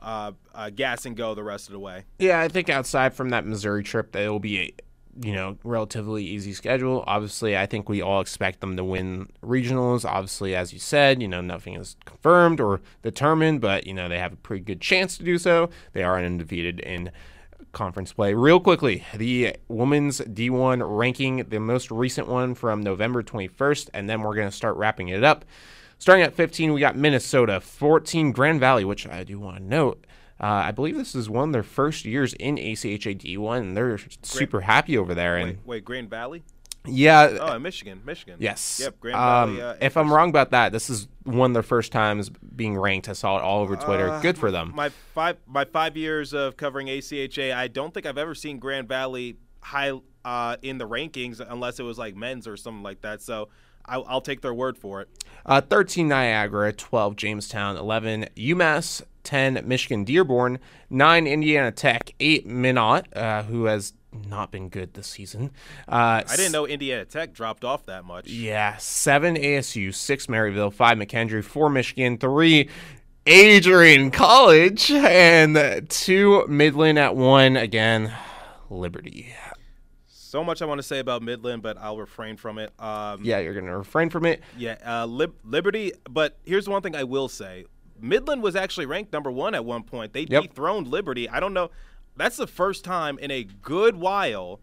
uh, 0.00 0.32
uh, 0.54 0.70
gas 0.70 1.06
and 1.06 1.16
go 1.16 1.34
the 1.34 1.42
rest 1.42 1.68
of 1.68 1.72
the 1.72 1.78
way. 1.78 2.04
Yeah, 2.18 2.40
I 2.40 2.48
think 2.48 2.68
outside 2.68 3.14
from 3.14 3.30
that 3.30 3.46
Missouri 3.46 3.82
trip, 3.82 4.12
that 4.12 4.22
it 4.22 4.28
will 4.28 4.38
be 4.38 4.58
a 4.58 4.74
you 5.20 5.32
know 5.32 5.58
relatively 5.64 6.24
easy 6.24 6.52
schedule. 6.52 7.04
Obviously, 7.06 7.56
I 7.56 7.66
think 7.66 7.88
we 7.88 8.00
all 8.00 8.20
expect 8.20 8.60
them 8.60 8.76
to 8.76 8.84
win 8.84 9.28
regionals. 9.42 10.04
Obviously, 10.04 10.54
as 10.54 10.72
you 10.72 10.78
said, 10.78 11.20
you 11.20 11.28
know 11.28 11.40
nothing 11.40 11.74
is 11.74 11.96
confirmed 12.04 12.60
or 12.60 12.80
determined, 13.02 13.60
but 13.60 13.86
you 13.86 13.94
know 13.94 14.08
they 14.08 14.18
have 14.18 14.32
a 14.32 14.36
pretty 14.36 14.64
good 14.64 14.80
chance 14.80 15.16
to 15.18 15.24
do 15.24 15.38
so. 15.38 15.70
They 15.92 16.02
are 16.02 16.18
undefeated 16.18 16.80
in 16.80 17.10
conference 17.72 18.12
play. 18.12 18.34
Real 18.34 18.60
quickly, 18.60 19.04
the 19.14 19.56
women's 19.68 20.20
D1 20.20 20.82
ranking, 20.84 21.38
the 21.48 21.58
most 21.58 21.90
recent 21.90 22.28
one 22.28 22.54
from 22.54 22.82
November 22.82 23.22
21st, 23.22 23.90
and 23.94 24.08
then 24.08 24.22
we're 24.22 24.34
going 24.34 24.48
to 24.48 24.56
start 24.56 24.76
wrapping 24.76 25.08
it 25.08 25.24
up. 25.24 25.44
Starting 25.98 26.24
at 26.24 26.34
15, 26.34 26.72
we 26.72 26.80
got 26.80 26.96
Minnesota. 26.96 27.60
14, 27.60 28.32
Grand 28.32 28.60
Valley, 28.60 28.84
which 28.84 29.06
I 29.06 29.24
do 29.24 29.38
want 29.38 29.56
to 29.58 29.62
note. 29.62 30.04
Uh, 30.42 30.46
I 30.46 30.72
believe 30.72 30.96
this 30.96 31.14
is 31.14 31.30
one 31.30 31.50
of 31.50 31.52
their 31.52 31.62
first 31.62 32.04
years 32.04 32.34
in 32.34 32.56
ACHA 32.56 33.16
D1, 33.16 33.58
and 33.58 33.76
they're 33.76 33.98
super 34.22 34.62
happy 34.62 34.98
over 34.98 35.14
there. 35.14 35.36
And 35.36 35.50
Wait, 35.50 35.58
wait, 35.66 35.84
Grand 35.84 36.10
Valley? 36.10 36.42
yeah, 36.84 37.38
Oh, 37.40 37.54
in 37.54 37.62
Michigan, 37.62 38.02
Michigan. 38.04 38.36
yes. 38.40 38.80
Yep, 38.82 38.98
Grand 38.98 39.16
Um, 39.16 39.56
Valley. 39.56 39.62
Uh, 39.70 39.76
if 39.80 39.96
I'm 39.96 40.12
wrong 40.12 40.30
about 40.30 40.50
that, 40.50 40.72
this 40.72 40.90
is 40.90 41.06
one 41.22 41.50
of 41.50 41.54
their 41.54 41.62
first 41.62 41.92
times 41.92 42.28
being 42.56 42.76
ranked. 42.76 43.08
I 43.08 43.12
saw 43.12 43.38
it 43.38 43.42
all 43.42 43.62
over 43.62 43.76
Twitter. 43.76 44.18
Good 44.20 44.36
for 44.36 44.50
them. 44.50 44.72
my 44.74 44.88
five 45.14 45.36
my 45.46 45.64
five 45.64 45.96
years 45.96 46.32
of 46.32 46.56
covering 46.56 46.88
ACHA, 46.88 47.54
I 47.54 47.68
don't 47.68 47.94
think 47.94 48.04
I've 48.06 48.18
ever 48.18 48.34
seen 48.34 48.58
Grand 48.58 48.88
Valley 48.88 49.36
high 49.60 49.92
uh, 50.24 50.56
in 50.62 50.78
the 50.78 50.88
rankings 50.88 51.38
unless 51.40 51.78
it 51.78 51.84
was 51.84 51.98
like 51.98 52.16
men's 52.16 52.48
or 52.48 52.56
something 52.56 52.82
like 52.82 53.02
that. 53.02 53.22
So 53.22 53.48
I'll, 53.86 54.04
I'll 54.08 54.20
take 54.20 54.40
their 54.40 54.54
word 54.54 54.78
for 54.78 55.00
it. 55.00 55.08
Uh, 55.44 55.60
13 55.60 56.08
Niagara, 56.08 56.72
12 56.72 57.16
Jamestown, 57.16 57.76
11 57.76 58.28
UMass, 58.36 59.02
10 59.24 59.62
Michigan 59.64 60.04
Dearborn, 60.04 60.58
9 60.90 61.26
Indiana 61.26 61.72
Tech, 61.72 62.14
8 62.20 62.46
Minot, 62.46 63.16
uh, 63.16 63.42
who 63.44 63.64
has 63.64 63.92
not 64.12 64.50
been 64.50 64.68
good 64.68 64.94
this 64.94 65.06
season. 65.06 65.50
Uh, 65.88 66.22
I 66.28 66.36
didn't 66.36 66.52
know 66.52 66.66
Indiana 66.66 67.04
Tech 67.04 67.32
dropped 67.32 67.64
off 67.64 67.86
that 67.86 68.04
much. 68.04 68.28
Yeah, 68.28 68.76
7 68.76 69.36
ASU, 69.36 69.94
6 69.94 70.26
Maryville, 70.26 70.72
5 70.72 70.98
McKendree, 70.98 71.44
4 71.44 71.70
Michigan, 71.70 72.18
3 72.18 72.68
Adrian 73.26 74.10
College, 74.10 74.90
and 74.90 75.88
2 75.88 76.46
Midland 76.48 76.98
at 76.98 77.16
1. 77.16 77.56
Again, 77.56 78.12
Liberty. 78.70 79.34
So 80.32 80.42
much 80.42 80.62
I 80.62 80.64
want 80.64 80.78
to 80.78 80.82
say 80.82 80.98
about 80.98 81.20
Midland, 81.20 81.60
but 81.62 81.76
I'll 81.76 81.98
refrain 81.98 82.38
from 82.38 82.56
it. 82.56 82.72
Um, 82.80 83.20
Yeah, 83.22 83.40
you're 83.40 83.52
going 83.52 83.66
to 83.66 83.76
refrain 83.76 84.08
from 84.08 84.24
it. 84.24 84.40
Yeah, 84.56 84.78
uh, 84.82 85.04
Lib- 85.04 85.34
Liberty. 85.44 85.92
But 86.08 86.38
here's 86.46 86.66
one 86.66 86.80
thing 86.80 86.96
I 86.96 87.04
will 87.04 87.28
say: 87.28 87.66
Midland 88.00 88.42
was 88.42 88.56
actually 88.56 88.86
ranked 88.86 89.12
number 89.12 89.30
one 89.30 89.54
at 89.54 89.62
one 89.62 89.82
point. 89.82 90.14
They 90.14 90.22
Yep. 90.22 90.44
dethroned 90.44 90.88
Liberty. 90.88 91.28
I 91.28 91.38
don't 91.38 91.52
know. 91.52 91.70
That's 92.16 92.38
the 92.38 92.46
first 92.46 92.82
time 92.82 93.18
in 93.18 93.30
a 93.30 93.44
good 93.44 93.96
while 93.96 94.60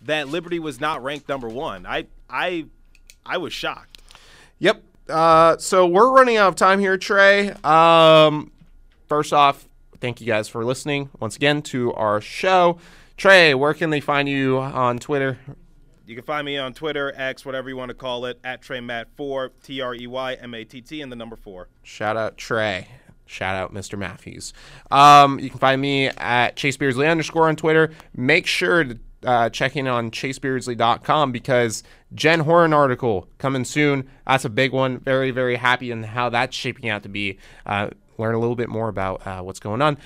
that 0.00 0.28
Liberty 0.28 0.58
was 0.58 0.80
not 0.80 1.02
ranked 1.02 1.28
number 1.28 1.48
one. 1.48 1.84
I 1.84 2.06
I 2.30 2.64
I 3.26 3.36
was 3.36 3.52
shocked. 3.52 4.00
Yep. 4.58 4.82
Uh, 5.06 5.58
so 5.58 5.86
we're 5.86 6.10
running 6.12 6.38
out 6.38 6.48
of 6.48 6.54
time 6.56 6.78
here, 6.80 6.96
Trey. 6.96 7.50
Um, 7.62 8.52
first 9.06 9.34
off, 9.34 9.68
thank 10.00 10.22
you 10.22 10.26
guys 10.26 10.48
for 10.48 10.64
listening 10.64 11.10
once 11.20 11.36
again 11.36 11.60
to 11.64 11.92
our 11.92 12.22
show. 12.22 12.78
Trey, 13.20 13.52
where 13.52 13.74
can 13.74 13.90
they 13.90 14.00
find 14.00 14.26
you 14.30 14.56
on 14.60 14.98
Twitter? 14.98 15.38
You 16.06 16.14
can 16.14 16.24
find 16.24 16.42
me 16.42 16.56
on 16.56 16.72
Twitter, 16.72 17.12
X, 17.14 17.44
whatever 17.44 17.68
you 17.68 17.76
want 17.76 17.90
to 17.90 17.94
call 17.94 18.24
it, 18.24 18.40
at 18.42 18.62
TreyMatt4, 18.62 19.50
T 19.62 19.82
R 19.82 19.94
E 19.94 20.06
Y 20.06 20.32
M 20.40 20.54
A 20.54 20.64
T 20.64 20.80
T, 20.80 21.02
and 21.02 21.12
the 21.12 21.16
number 21.16 21.36
four. 21.36 21.68
Shout 21.82 22.16
out 22.16 22.38
Trey. 22.38 22.88
Shout 23.26 23.56
out 23.56 23.74
Mr. 23.74 23.98
Matthews. 23.98 24.54
Um, 24.90 25.38
you 25.38 25.50
can 25.50 25.58
find 25.58 25.82
me 25.82 26.06
at 26.06 26.56
Chase 26.56 26.78
Beardsley 26.78 27.08
underscore 27.08 27.46
on 27.46 27.56
Twitter. 27.56 27.90
Make 28.16 28.46
sure 28.46 28.84
to 28.84 28.98
uh, 29.26 29.50
check 29.50 29.76
in 29.76 29.86
on 29.86 30.10
chasebeardsley.com 30.10 31.30
because 31.30 31.82
Jen 32.14 32.40
Horton 32.40 32.72
article 32.72 33.28
coming 33.36 33.66
soon. 33.66 34.08
That's 34.26 34.46
a 34.46 34.48
big 34.48 34.72
one. 34.72 34.98
Very, 34.98 35.30
very 35.30 35.56
happy 35.56 35.90
in 35.90 36.04
how 36.04 36.30
that's 36.30 36.56
shaping 36.56 36.88
out 36.88 37.02
to 37.02 37.10
be. 37.10 37.36
Uh, 37.66 37.90
learn 38.16 38.34
a 38.34 38.38
little 38.38 38.56
bit 38.56 38.70
more 38.70 38.88
about 38.88 39.26
uh, 39.26 39.42
what's 39.42 39.60
going 39.60 39.82
on. 39.82 39.98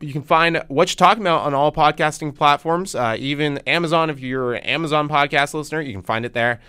You 0.00 0.14
can 0.14 0.22
find 0.22 0.62
what 0.68 0.88
you're 0.88 0.96
talking 0.96 1.22
about 1.22 1.42
on 1.42 1.52
all 1.52 1.70
podcasting 1.72 2.34
platforms, 2.34 2.94
uh, 2.94 3.16
even 3.18 3.58
Amazon. 3.66 4.08
If 4.08 4.18
you're 4.20 4.54
an 4.54 4.62
Amazon 4.64 5.08
podcast 5.10 5.52
listener, 5.52 5.82
you 5.82 5.92
can 5.92 6.02
find 6.02 6.24
it 6.24 6.32
there. 6.32 6.60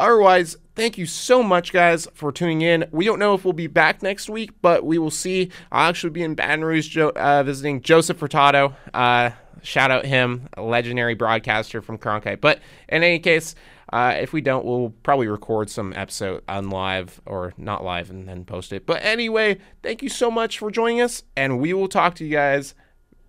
Otherwise, 0.00 0.56
thank 0.74 0.98
you 0.98 1.06
so 1.06 1.40
much, 1.42 1.72
guys, 1.72 2.08
for 2.14 2.32
tuning 2.32 2.62
in. 2.62 2.86
We 2.90 3.04
don't 3.04 3.20
know 3.20 3.34
if 3.34 3.44
we'll 3.44 3.52
be 3.52 3.68
back 3.68 4.02
next 4.02 4.28
week, 4.28 4.50
but 4.60 4.84
we 4.84 4.98
will 4.98 5.10
see. 5.10 5.50
I'll 5.70 5.88
actually 5.88 6.10
be 6.10 6.22
in 6.22 6.34
Baton 6.34 6.64
Rouge 6.64 6.88
jo- 6.88 7.12
uh, 7.14 7.44
visiting 7.44 7.80
Joseph 7.80 8.18
Furtado. 8.18 8.74
Uh, 8.92 9.30
shout 9.62 9.92
out 9.92 10.04
him, 10.04 10.48
a 10.54 10.62
legendary 10.62 11.14
broadcaster 11.14 11.82
from 11.82 11.96
Cronkite. 11.98 12.40
But 12.40 12.60
in 12.88 13.04
any 13.04 13.20
case, 13.20 13.54
uh, 13.92 14.14
if 14.18 14.32
we 14.32 14.40
don't, 14.40 14.64
we'll 14.64 14.94
probably 15.02 15.28
record 15.28 15.68
some 15.68 15.92
episode 15.92 16.42
on 16.48 16.70
live 16.70 17.20
or 17.26 17.52
not 17.56 17.84
live 17.84 18.10
and 18.10 18.26
then 18.26 18.44
post 18.44 18.72
it. 18.72 18.86
But 18.86 19.04
anyway, 19.04 19.58
thank 19.82 20.02
you 20.02 20.08
so 20.08 20.30
much 20.30 20.58
for 20.58 20.70
joining 20.70 21.00
us, 21.00 21.22
and 21.36 21.60
we 21.60 21.72
will 21.72 21.88
talk 21.88 22.14
to 22.16 22.24
you 22.24 22.32
guys 22.32 22.74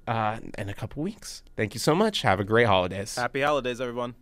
uh, 0.08 0.40
in 0.58 0.70
a 0.70 0.74
couple 0.74 1.04
weeks. 1.04 1.44
Thank 1.56 1.74
you 1.74 1.80
so 1.80 1.96
much. 1.96 2.22
Have 2.22 2.40
a 2.40 2.44
great 2.44 2.68
holidays. 2.68 3.16
Happy 3.16 3.42
holidays, 3.42 3.80
everyone. 3.82 4.16